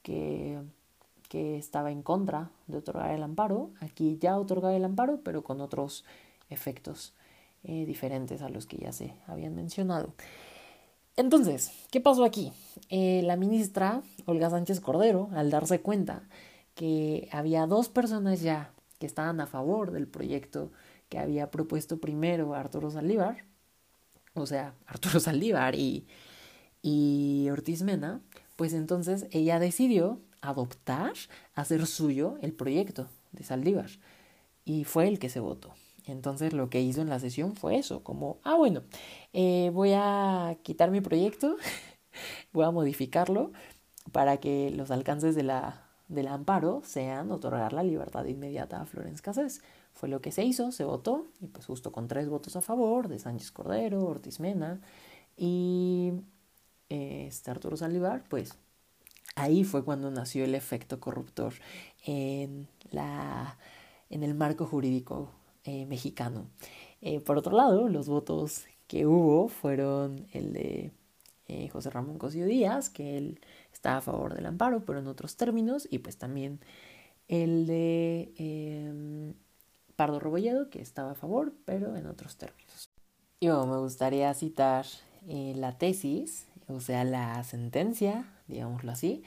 que, 0.02 0.60
que 1.28 1.56
estaba 1.56 1.90
en 1.90 2.02
contra 2.02 2.50
de 2.68 2.78
otorgar 2.78 3.12
el 3.12 3.22
amparo, 3.22 3.70
aquí 3.80 4.18
ya 4.20 4.38
otorgaba 4.38 4.76
el 4.76 4.84
amparo, 4.84 5.20
pero 5.24 5.42
con 5.42 5.60
otros 5.60 6.04
efectos 6.48 7.12
eh, 7.64 7.84
diferentes 7.84 8.42
a 8.42 8.48
los 8.48 8.66
que 8.66 8.76
ya 8.76 8.92
se 8.92 9.14
habían 9.26 9.56
mencionado. 9.56 10.14
Entonces, 11.16 11.72
¿qué 11.90 12.00
pasó 12.00 12.24
aquí? 12.24 12.52
Eh, 12.90 13.22
la 13.24 13.36
ministra 13.36 14.02
Olga 14.26 14.50
Sánchez 14.50 14.80
Cordero, 14.80 15.30
al 15.32 15.50
darse 15.50 15.80
cuenta 15.80 16.28
que 16.74 17.28
había 17.32 17.66
dos 17.66 17.88
personas 17.88 18.42
ya 18.42 18.70
que 18.98 19.06
estaban 19.06 19.40
a 19.40 19.46
favor 19.46 19.90
del 19.90 20.06
proyecto 20.06 20.72
que 21.08 21.18
había 21.18 21.50
propuesto 21.50 21.98
primero 21.98 22.54
Arturo 22.54 22.90
Saldívar, 22.90 23.44
o 24.34 24.46
sea, 24.46 24.74
Arturo 24.86 25.20
Saldívar 25.20 25.74
y, 25.74 26.06
y 26.82 27.48
Ortiz 27.50 27.82
Mena, 27.82 28.20
pues 28.56 28.72
entonces 28.72 29.26
ella 29.30 29.58
decidió 29.58 30.20
adoptar, 30.40 31.12
hacer 31.54 31.86
suyo 31.86 32.38
el 32.42 32.52
proyecto 32.52 33.08
de 33.32 33.44
Saldívar 33.44 33.90
y 34.64 34.84
fue 34.84 35.08
el 35.08 35.18
que 35.18 35.28
se 35.28 35.40
votó. 35.40 35.74
Entonces 36.06 36.52
lo 36.52 36.70
que 36.70 36.80
hizo 36.82 37.00
en 37.00 37.08
la 37.08 37.18
sesión 37.18 37.56
fue 37.56 37.76
eso, 37.76 38.04
como, 38.04 38.38
ah, 38.44 38.54
bueno, 38.54 38.82
eh, 39.32 39.70
voy 39.72 39.92
a 39.94 40.56
quitar 40.62 40.90
mi 40.90 41.00
proyecto, 41.00 41.56
voy 42.52 42.64
a 42.64 42.70
modificarlo 42.70 43.52
para 44.12 44.38
que 44.38 44.70
los 44.70 44.90
alcances 44.90 45.34
de 45.34 45.42
la 45.42 45.85
del 46.08 46.28
amparo 46.28 46.82
sean 46.84 47.30
otorgar 47.30 47.72
la 47.72 47.82
libertad 47.82 48.24
inmediata 48.26 48.80
a 48.80 48.86
Florence 48.86 49.22
Cassés. 49.22 49.62
Fue 49.92 50.08
lo 50.08 50.20
que 50.20 50.32
se 50.32 50.44
hizo, 50.44 50.72
se 50.72 50.84
votó, 50.84 51.28
y 51.40 51.46
pues 51.46 51.66
justo 51.66 51.90
con 51.92 52.06
tres 52.06 52.28
votos 52.28 52.56
a 52.56 52.60
favor 52.60 53.08
de 53.08 53.18
Sánchez 53.18 53.50
Cordero, 53.50 54.04
Ortiz 54.04 54.40
Mena 54.40 54.80
y 55.36 56.12
este 56.88 57.50
Arturo 57.50 57.76
Salivar, 57.76 58.24
pues 58.28 58.56
ahí 59.34 59.64
fue 59.64 59.84
cuando 59.84 60.10
nació 60.10 60.44
el 60.44 60.54
efecto 60.54 61.00
corruptor 61.00 61.54
en, 62.04 62.68
la, 62.90 63.58
en 64.10 64.22
el 64.22 64.34
marco 64.34 64.66
jurídico 64.66 65.30
eh, 65.64 65.86
mexicano. 65.86 66.46
Eh, 67.00 67.20
por 67.20 67.38
otro 67.38 67.56
lado, 67.56 67.88
los 67.88 68.08
votos 68.08 68.64
que 68.86 69.06
hubo 69.06 69.48
fueron 69.48 70.26
el 70.32 70.52
de 70.52 70.92
eh, 71.48 71.68
José 71.68 71.90
Ramón 71.90 72.18
Cosío 72.18 72.46
Díaz, 72.46 72.90
que 72.90 73.18
él 73.18 73.40
está 73.76 73.98
a 73.98 74.00
favor 74.00 74.34
del 74.34 74.46
amparo, 74.46 74.84
pero 74.84 74.98
en 74.98 75.06
otros 75.06 75.36
términos, 75.36 75.86
y 75.90 75.98
pues 75.98 76.16
también 76.16 76.60
el 77.28 77.66
de 77.66 78.32
em, 78.38 79.34
Pardo 79.94 80.18
Robolledo, 80.18 80.70
que 80.70 80.80
estaba 80.80 81.12
a 81.12 81.14
favor, 81.14 81.52
pero 81.64 81.94
en 81.96 82.06
otros 82.06 82.36
términos. 82.36 82.90
Y 83.40 83.48
bueno, 83.48 83.66
me 83.66 83.78
gustaría 83.78 84.32
citar 84.34 84.86
la 85.26 85.76
tesis, 85.76 86.46
o 86.68 86.80
sea, 86.80 87.04
la 87.04 87.42
sentencia, 87.44 88.32
digámoslo 88.48 88.92
así, 88.92 89.22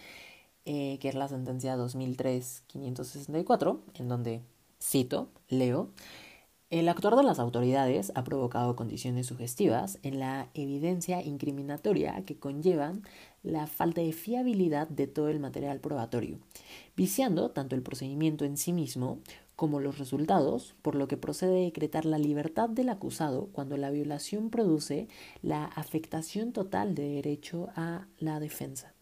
que 0.64 1.00
es 1.02 1.16
la 1.16 1.28
sentencia 1.28 1.76
2003-564, 1.78 3.80
en 3.96 4.08
donde 4.08 4.42
cito, 4.82 5.30
leo, 5.48 5.90
el 6.70 6.88
actuar 6.88 7.16
de 7.16 7.24
las 7.24 7.40
autoridades 7.40 8.12
ha 8.14 8.24
provocado 8.24 8.76
condiciones 8.76 9.26
sugestivas 9.26 9.98
en 10.04 10.20
la 10.20 10.50
evidencia 10.54 11.24
incriminatoria 11.24 12.24
que 12.26 12.38
conllevan 12.38 13.02
la 13.42 13.66
falta 13.66 14.02
de 14.02 14.12
fiabilidad 14.12 14.88
de 14.88 15.08
todo 15.08 15.30
el 15.30 15.40
material 15.40 15.80
probatorio, 15.80 16.38
viciando 16.96 17.50
tanto 17.50 17.76
el 17.76 17.82
procedimiento 17.82 18.46
en 18.46 18.56
sí 18.56 18.72
mismo 18.72 19.20
como 19.56 19.80
los 19.80 19.98
resultados, 19.98 20.76
por 20.84 20.96
lo 20.96 21.08
que 21.08 21.18
procede 21.18 21.62
a 21.62 21.66
decretar 21.66 22.06
la 22.06 22.20
libertad 22.20 22.70
del 22.70 22.90
acusado 22.90 23.50
cuando 23.52 23.76
la 23.76 23.90
violación 23.90 24.52
produce 24.52 25.08
la 25.42 25.66
afectación 25.66 26.54
total 26.54 26.94
de 26.94 27.10
derecho 27.10 27.70
a 27.76 28.08
la 28.20 28.40
defensa. 28.40 28.94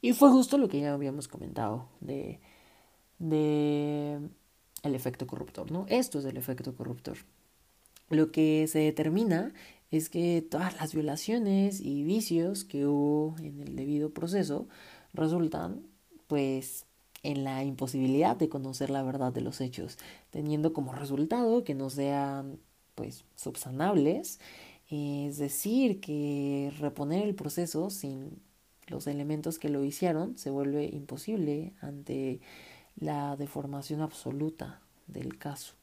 Y 0.00 0.14
fue 0.14 0.30
justo 0.30 0.58
lo 0.58 0.68
que 0.68 0.80
ya 0.80 0.94
habíamos 0.94 1.28
comentado 1.28 1.86
de, 2.00 2.40
de 3.18 4.18
el 4.82 4.94
efecto 4.94 5.26
corruptor, 5.26 5.70
¿no? 5.70 5.86
Esto 5.88 6.18
es 6.18 6.24
el 6.24 6.36
efecto 6.36 6.74
corruptor. 6.74 7.18
Lo 8.10 8.30
que 8.30 8.66
se 8.68 8.80
determina 8.80 9.52
es 9.90 10.08
que 10.08 10.42
todas 10.42 10.76
las 10.80 10.94
violaciones 10.94 11.80
y 11.80 12.02
vicios 12.02 12.64
que 12.64 12.86
hubo 12.86 13.36
en 13.38 13.60
el 13.60 13.76
debido 13.76 14.10
proceso 14.10 14.66
resultan, 15.12 15.82
pues, 16.26 16.86
en 17.22 17.44
la 17.44 17.62
imposibilidad 17.62 18.36
de 18.36 18.48
conocer 18.48 18.90
la 18.90 19.02
verdad 19.02 19.32
de 19.32 19.42
los 19.42 19.60
hechos, 19.60 19.98
teniendo 20.30 20.72
como 20.72 20.92
resultado 20.92 21.62
que 21.62 21.74
no 21.74 21.90
sean, 21.90 22.58
pues, 22.94 23.24
subsanables, 23.36 24.40
es 24.90 25.38
decir, 25.38 26.00
que 26.00 26.72
reponer 26.78 27.22
el 27.22 27.34
proceso 27.34 27.88
sin 27.90 28.40
los 28.88 29.06
elementos 29.06 29.58
que 29.58 29.68
lo 29.68 29.84
hicieron 29.84 30.36
se 30.36 30.50
vuelve 30.50 30.84
imposible 30.84 31.72
ante 31.80 32.40
la 32.96 33.36
deformación 33.36 34.00
absoluta 34.00 34.80
del 35.06 35.38
caso. 35.38 35.74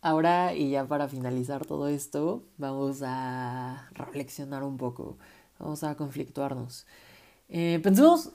Ahora, 0.00 0.54
y 0.54 0.70
ya 0.70 0.86
para 0.86 1.08
finalizar 1.08 1.64
todo 1.64 1.88
esto, 1.88 2.44
vamos 2.58 3.02
a 3.04 3.88
reflexionar 3.92 4.64
un 4.64 4.76
poco, 4.76 5.16
vamos 5.58 5.84
a 5.84 5.96
conflictuarnos. 5.96 6.86
Eh, 7.48 7.78
pensemos 7.82 8.32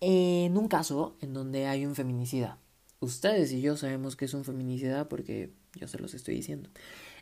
en 0.00 0.56
un 0.56 0.68
caso 0.68 1.16
en 1.20 1.34
donde 1.34 1.66
hay 1.66 1.84
un 1.84 1.94
feminicida. 1.94 2.58
Ustedes 3.00 3.52
y 3.52 3.60
yo 3.60 3.76
sabemos 3.76 4.16
que 4.16 4.26
es 4.26 4.34
un 4.34 4.44
feminicida 4.44 5.08
porque 5.08 5.52
yo 5.74 5.88
se 5.88 5.98
los 5.98 6.14
estoy 6.14 6.36
diciendo. 6.36 6.70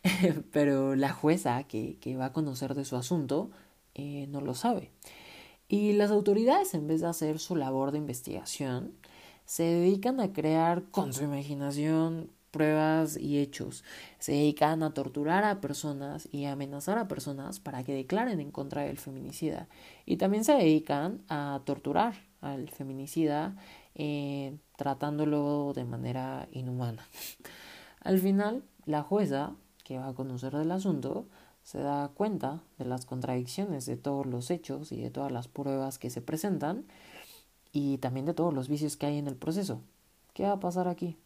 Pero 0.52 0.94
la 0.94 1.12
jueza 1.12 1.62
que, 1.64 2.16
va 2.18 2.26
a 2.26 2.32
conocer 2.32 2.74
de 2.74 2.84
su 2.84 2.96
asunto 2.96 3.50
eh, 3.94 4.26
no 4.28 4.40
lo 4.40 4.54
sabe. 4.54 4.90
Y 5.68 5.92
las 5.94 6.10
autoridades, 6.10 6.74
en 6.74 6.86
vez 6.86 7.00
de 7.00 7.06
hacer 7.06 7.38
su 7.38 7.56
labor 7.56 7.92
de 7.92 7.98
investigación, 7.98 8.92
se 9.52 9.64
dedican 9.64 10.18
a 10.18 10.32
crear 10.32 10.84
con 10.84 11.12
su 11.12 11.24
imaginación 11.24 12.30
pruebas 12.50 13.18
y 13.18 13.38
hechos. 13.38 13.84
Se 14.18 14.32
dedican 14.32 14.82
a 14.82 14.94
torturar 14.94 15.44
a 15.44 15.60
personas 15.60 16.26
y 16.32 16.46
amenazar 16.46 16.96
a 16.96 17.06
personas 17.06 17.60
para 17.60 17.84
que 17.84 17.92
declaren 17.92 18.40
en 18.40 18.50
contra 18.50 18.84
del 18.84 18.96
feminicida. 18.96 19.68
Y 20.06 20.16
también 20.16 20.44
se 20.44 20.54
dedican 20.54 21.20
a 21.28 21.60
torturar 21.66 22.14
al 22.40 22.70
feminicida 22.70 23.54
eh, 23.94 24.56
tratándolo 24.76 25.74
de 25.74 25.84
manera 25.84 26.48
inhumana. 26.52 27.06
Al 28.00 28.20
final, 28.20 28.64
la 28.86 29.02
jueza, 29.02 29.52
que 29.84 29.98
va 29.98 30.08
a 30.08 30.14
conocer 30.14 30.56
del 30.56 30.70
asunto, 30.70 31.26
se 31.62 31.78
da 31.78 32.10
cuenta 32.14 32.62
de 32.78 32.86
las 32.86 33.04
contradicciones 33.04 33.84
de 33.84 33.98
todos 33.98 34.24
los 34.24 34.50
hechos 34.50 34.92
y 34.92 35.02
de 35.02 35.10
todas 35.10 35.30
las 35.30 35.46
pruebas 35.46 35.98
que 35.98 36.08
se 36.08 36.22
presentan 36.22 36.86
y 37.72 37.98
también 37.98 38.26
de 38.26 38.34
todos 38.34 38.52
los 38.52 38.68
vicios 38.68 38.96
que 38.96 39.06
hay 39.06 39.18
en 39.18 39.26
el 39.26 39.36
proceso. 39.36 39.80
¿Qué 40.34 40.44
va 40.44 40.52
a 40.52 40.60
pasar 40.60 40.88
aquí? 40.88 41.16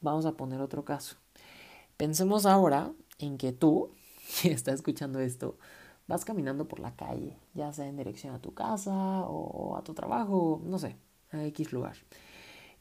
Vamos 0.00 0.26
a 0.26 0.32
poner 0.32 0.60
otro 0.60 0.84
caso. 0.84 1.16
Pensemos 1.96 2.46
ahora 2.46 2.92
en 3.18 3.36
que 3.36 3.52
tú, 3.52 3.90
que 4.42 4.52
estás 4.52 4.74
escuchando 4.74 5.18
esto, 5.20 5.58
vas 6.06 6.24
caminando 6.24 6.68
por 6.68 6.80
la 6.80 6.94
calle, 6.94 7.36
ya 7.54 7.72
sea 7.72 7.86
en 7.86 7.96
dirección 7.96 8.34
a 8.34 8.40
tu 8.40 8.54
casa 8.54 8.94
o 8.94 9.76
a 9.76 9.82
tu 9.82 9.94
trabajo, 9.94 10.62
no 10.64 10.78
sé, 10.78 10.96
a 11.32 11.44
X 11.44 11.72
lugar. 11.72 11.96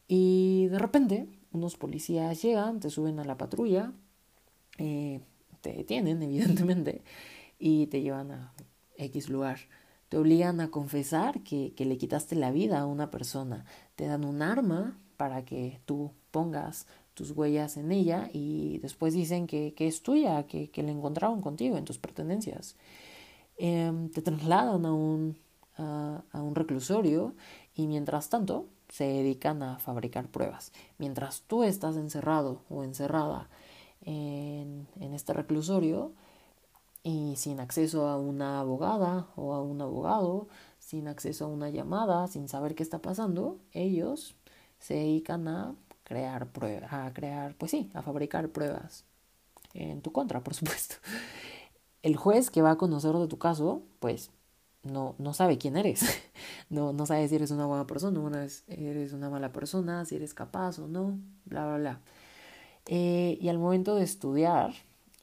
Y 0.08 0.67
de 0.67 0.80
repente 0.80 1.28
unos 1.52 1.76
policías 1.76 2.41
llegan, 2.41 2.80
te 2.80 2.89
suben 2.89 3.19
a 3.19 3.26
la 3.26 3.38
patrulla, 3.38 3.91
eh, 4.78 5.21
te 5.62 5.73
detienen 5.73 6.21
evidentemente 6.23 7.04
y 7.60 7.88
te 7.88 8.02
llevan 8.02 8.32
a 8.32 8.54
X 8.97 9.30
lugar 9.30 9.60
te 10.10 10.17
obligan 10.17 10.62
a 10.62 10.70
confesar 10.70 11.41
que, 11.41 11.74
le 11.78 11.98
quitaste 11.98 12.36
la 12.36 12.52
vida 12.52 12.80
a 12.80 12.86
una 12.86 13.12
persona, 13.12 13.65
te 13.96 14.06
dan 14.06 14.26
un 14.26 14.41
arma 14.41 14.98
para 15.17 15.43
que 15.46 15.80
tú 15.86 16.12
pongas 16.32 16.88
tus 17.13 17.32
huellas 17.32 17.78
en 17.78 17.91
ella 17.91 18.30
y 18.32 18.78
después 18.80 19.13
dicen 19.13 19.48
que, 19.48 19.74
es 19.78 20.04
tuya, 20.04 20.46
que, 20.48 20.70
que 20.70 20.84
la 20.84 20.91
encontraron 20.91 21.41
contigo 21.41 21.78
en 21.78 21.86
tus 21.86 21.98
pertenencias. 21.98 22.76
Em, 23.58 24.10
te 24.10 24.22
trasladan 24.22 24.86
a 24.86 24.93
un, 24.93 25.36
a, 25.78 26.41
un 26.41 26.56
reclusorio 26.56 27.34
y 27.76 27.88
mientras 27.88 28.30
tanto 28.30 28.67
se 28.89 29.06
dedican 29.06 29.63
a 29.63 29.80
fabricar 29.80 30.28
pruebas. 30.30 30.72
Mientras 30.98 31.41
tú 31.41 31.63
estás 31.63 31.98
encerrado 31.98 32.62
o 32.70 32.84
encerrada 32.84 33.50
en, 34.02 34.88
en 35.00 35.13
este 35.13 35.34
reclusorio, 35.34 36.13
y 37.08 37.38
sin 37.38 37.62
acceso 37.62 38.10
a 38.10 38.17
una 38.17 38.60
abogada 38.60 39.28
o 39.38 39.54
a 39.54 39.62
un 39.62 39.82
abogado, 39.82 40.50
sin 40.78 41.08
acceso 41.08 41.46
a 41.46 41.48
una 41.48 41.70
llamada, 41.70 42.28
sin 42.28 42.50
saber 42.50 42.76
qué 42.76 42.84
está 42.84 43.02
pasando, 43.02 43.60
ellos 43.72 44.36
se 44.80 44.96
dedican 44.96 45.48
a 45.48 45.74
crear 46.04 46.52
pruebas, 46.52 46.91
a 46.91 47.13
crear, 47.13 47.56
pues 47.56 47.72
sí, 47.72 47.89
a 47.93 48.02
fabricar 48.02 48.50
pruebas 48.50 49.06
en 49.74 50.02
tu 50.02 50.12
contra, 50.12 50.43
por 50.43 50.54
supuesto. 50.60 50.96
El 52.04 52.17
juez 52.17 52.52
que 52.52 52.62
va 52.62 52.72
a 52.72 52.78
conocer 52.78 53.15
de 53.15 53.28
tu 53.30 53.38
caso, 53.38 53.84
pues 54.02 54.32
no, 54.84 55.15
no 55.17 55.34
sabe 55.34 55.58
quién 55.58 55.78
eres, 55.78 56.04
no, 56.70 56.91
no 56.91 57.06
sabe 57.06 57.26
si 57.30 57.36
eres 57.36 57.52
una 57.52 57.67
buena 57.67 57.88
persona, 57.88 58.20
una 58.20 58.46
eres 58.67 59.13
una 59.13 59.30
mala 59.30 59.54
persona, 59.54 60.04
si 60.04 60.17
eres 60.17 60.34
capaz 60.34 60.78
o 60.80 60.89
no, 60.89 61.17
bla, 61.46 61.67
bla, 61.67 61.78
bla. 61.78 62.02
Eh, 62.86 63.38
y 63.39 63.48
al 63.48 63.60
momento 63.60 63.96
de 63.96 64.04
estudiar 64.04 64.74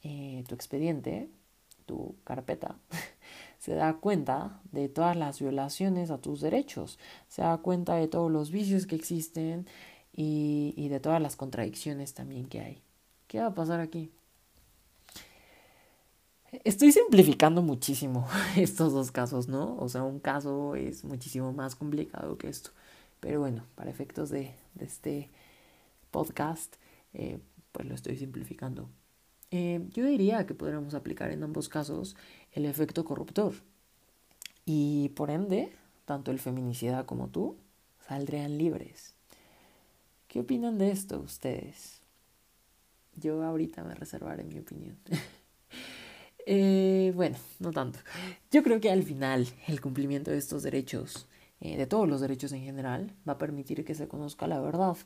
eh, 0.01 0.43
tu 0.47 0.55
expediente, 0.55 1.29
tu 1.85 2.15
carpeta, 2.23 2.77
se 3.59 3.73
da 3.73 3.93
cuenta 3.95 4.61
de 4.71 4.89
todas 4.89 5.15
las 5.15 5.39
violaciones 5.39 6.11
a 6.11 6.17
tus 6.19 6.41
derechos, 6.41 6.99
se 7.27 7.41
da 7.41 7.57
cuenta 7.57 7.95
de 7.95 8.07
todos 8.07 8.31
los 8.31 8.51
vicios 8.51 8.85
que 8.85 8.95
existen 8.95 9.67
y, 10.13 10.87
de 10.89 10.99
todas 10.99 11.21
las 11.21 11.35
contradicciones 11.35 12.13
también 12.13 12.47
que 12.47 12.61
hay. 12.61 12.81
¿Qué 13.27 13.39
va 13.39 13.47
a 13.47 13.53
pasar 13.53 13.79
aquí? 13.79 14.11
Estoy 16.63 16.91
simplificando 16.93 17.61
muchísimo 17.61 18.27
estos 18.55 18.93
dos 18.93 19.11
casos, 19.11 19.47
¿no? 19.47 19.75
O 19.77 19.89
sea, 19.89 20.03
un 20.03 20.19
caso 20.19 20.75
es 20.75 21.03
muchísimo 21.03 21.51
más 21.51 21.75
complicado 21.75 22.37
que 22.37 22.47
esto. 22.47 22.71
Pero 23.19 23.41
bueno, 23.41 23.65
para 23.75 23.89
efectos 23.89 24.29
de, 24.29 24.53
de 24.75 24.85
este 24.85 25.29
podcast, 26.11 26.75
eh, 27.13 27.39
pues 27.71 27.87
lo 27.87 27.95
estoy 27.95 28.17
simplificando. 28.17 28.89
Eh, 29.51 29.81
yo 29.93 30.05
diría 30.05 30.45
que 30.45 30.53
podríamos 30.53 30.93
aplicar 30.93 31.31
en 31.31 31.43
ambos 31.43 31.69
casos 31.69 32.15
el 32.51 32.65
efecto 32.65 33.05
corruptor. 33.05 33.53
Y 34.65 35.09
por 35.09 35.29
ende, 35.29 35.71
tanto 36.05 36.31
el 36.31 36.39
feminicida 36.39 37.05
como 37.05 37.27
tú 37.27 37.57
saldrían 38.07 38.57
libres. 38.57 39.15
¿Qué 40.27 40.39
opinan 40.39 40.77
de 40.77 40.91
esto 40.91 41.19
ustedes? 41.19 42.01
Yo 43.15 43.43
ahorita 43.43 43.83
me 43.83 43.95
reservaré 43.95 44.43
mi 44.43 44.59
opinión. 44.59 44.97
eh, 46.45 47.13
bueno, 47.15 47.37
no 47.59 47.71
tanto. 47.71 47.99
Yo 48.51 48.63
creo 48.63 48.81
que 48.81 48.91
al 48.91 49.03
final 49.03 49.47
el 49.67 49.79
cumplimiento 49.79 50.31
de 50.31 50.37
estos 50.37 50.63
derechos, 50.63 51.27
eh, 51.61 51.77
de 51.77 51.87
todos 51.87 52.09
los 52.09 52.21
derechos 52.21 52.51
en 52.51 52.63
general, 52.63 53.15
va 53.27 53.33
a 53.33 53.37
permitir 53.37 53.85
que 53.85 53.95
se 53.95 54.07
conozca 54.07 54.47
la 54.47 54.59
verdad. 54.59 54.97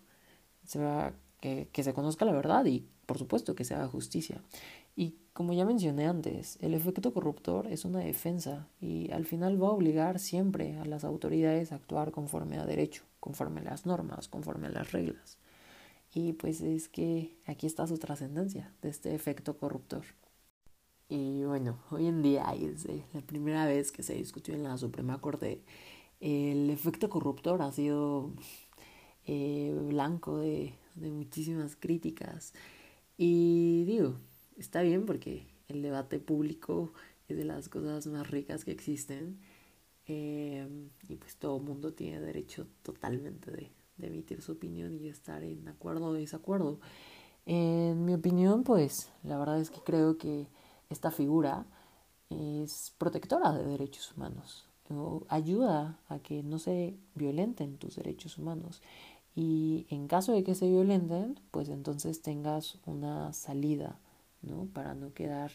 Se 0.66 0.80
va 0.80 1.14
que, 1.40 1.70
que 1.72 1.84
se 1.84 1.94
conozca 1.94 2.26
la 2.26 2.34
verdad 2.34 2.66
y 2.66 2.88
por 3.06 3.18
supuesto 3.18 3.56
que 3.56 3.66
se 3.66 3.74
haga 3.74 3.88
justicia. 3.88 4.42
Y 4.96 5.16
como 5.34 5.54
ya 5.54 5.66
mencioné 5.66 6.06
antes, 6.06 6.58
el 6.62 6.74
efecto 6.74 7.14
corruptor 7.14 7.68
es 7.68 7.86
una 7.86 8.00
defensa 8.00 8.68
y 8.82 9.10
al 9.12 9.26
final 9.26 9.62
va 9.62 9.70
a 9.70 9.72
obligar 9.72 10.20
siempre 10.20 10.78
a 10.78 10.86
las 10.86 11.04
autoridades 11.06 11.72
a 11.72 11.76
actuar 11.76 12.12
conforme 12.12 12.58
a 12.58 12.66
derecho, 12.66 13.04
conforme 13.20 13.62
a 13.62 13.64
las 13.64 13.86
normas, 13.86 14.28
conforme 14.28 14.68
a 14.68 14.72
las 14.72 14.92
reglas. 14.92 15.38
Y 16.14 16.34
pues 16.34 16.62
es 16.62 16.90
que 16.90 17.38
aquí 17.46 17.68
está 17.68 17.88
su 17.88 17.98
trascendencia 17.98 18.74
de 18.82 18.90
este 18.90 19.16
efecto 19.16 19.58
corruptor. 19.58 20.04
Y 21.08 21.44
bueno, 21.46 21.80
hoy 21.90 22.08
en 22.08 22.22
día, 22.22 22.54
y 22.56 22.68
desde 22.68 23.06
la 23.14 23.22
primera 23.22 23.66
vez 23.66 23.92
que 23.92 24.04
se 24.04 24.16
discutió 24.16 24.54
en 24.54 24.64
la 24.64 24.78
Suprema 24.78 25.20
Corte, 25.22 25.64
el 26.20 26.70
efecto 26.70 27.10
corruptor 27.10 27.62
ha 27.62 27.72
sido 27.72 28.34
eh, 29.26 29.74
blanco 29.88 30.38
de, 30.38 30.74
de 30.96 31.12
muchísimas 31.12 31.76
críticas. 31.76 32.54
Y 33.18 33.84
digo, 33.86 34.16
está 34.58 34.82
bien 34.82 35.06
porque 35.06 35.48
el 35.68 35.82
debate 35.82 36.20
público 36.20 36.94
es 37.28 37.38
de 37.38 37.46
las 37.46 37.70
cosas 37.70 38.08
más 38.08 38.30
ricas 38.30 38.66
que 38.66 38.72
existen. 38.72 39.40
Eh, 40.08 40.68
y 41.08 41.16
pues 41.18 41.36
todo 41.36 41.60
mundo 41.60 41.94
tiene 41.94 42.20
derecho 42.20 42.66
totalmente 42.82 43.52
de, 43.52 43.72
emitir 44.02 44.42
su 44.42 44.54
opinión 44.54 44.98
y 44.98 45.10
estar 45.10 45.44
en 45.44 45.68
acuerdo 45.68 46.08
o 46.08 46.14
desacuerdo. 46.14 46.80
En 47.46 48.06
mi 48.06 48.14
opinión, 48.14 48.64
pues 48.64 49.12
la 49.24 49.38
verdad 49.38 49.60
es 49.60 49.70
que 49.70 49.82
creo 49.82 50.18
que 50.18 50.48
esta 50.90 51.12
figura 51.12 51.66
es 52.30 52.94
protectora 52.98 53.52
de 53.52 53.66
derechos 53.66 54.14
humanos, 54.16 54.70
ayuda 55.28 56.00
a 56.08 56.20
que 56.20 56.44
no 56.44 56.60
se 56.60 56.98
violenten 57.14 57.78
tus 57.78 57.98
derechos 57.98 58.38
humanos. 58.38 58.82
Y 59.42 59.86
en 59.90 60.10
caso 60.10 60.34
de 60.34 60.44
que 60.44 60.54
se 60.54 60.68
violenten, 60.68 61.40
pues 61.52 61.70
entonces 61.70 62.22
tengas 62.22 62.78
una 62.86 63.32
salida, 63.32 63.98
¿no? 64.42 64.66
Para 64.66 64.96
no 64.96 65.14
quedar 65.14 65.54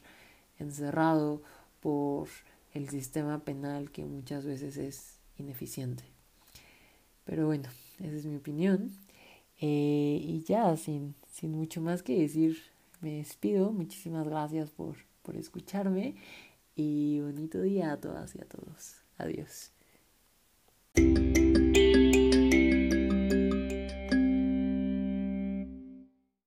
encerrado 0.58 1.42
por 1.80 2.28
el 2.72 2.88
sistema 2.88 3.44
penal 3.44 3.90
que 3.90 4.06
muchas 4.06 4.46
veces 4.46 4.78
es 4.78 5.18
ineficiente. 5.36 6.02
Pero 7.26 7.44
bueno, 7.44 7.68
esa 7.98 8.16
es 8.16 8.24
mi 8.24 8.36
opinión. 8.36 8.90
Eh, 9.60 10.18
y 10.18 10.42
ya, 10.44 10.74
sin, 10.78 11.14
sin 11.30 11.50
mucho 11.50 11.82
más 11.82 12.02
que 12.02 12.18
decir, 12.18 12.56
me 13.02 13.16
despido. 13.18 13.70
Muchísimas 13.70 14.26
gracias 14.26 14.70
por, 14.70 14.96
por 15.20 15.36
escucharme 15.36 16.14
y 16.74 17.20
bonito 17.20 17.60
día 17.60 17.92
a 17.92 18.00
todas 18.00 18.34
y 18.34 18.40
a 18.40 18.46
todos. 18.46 19.02
Adiós. 19.18 19.73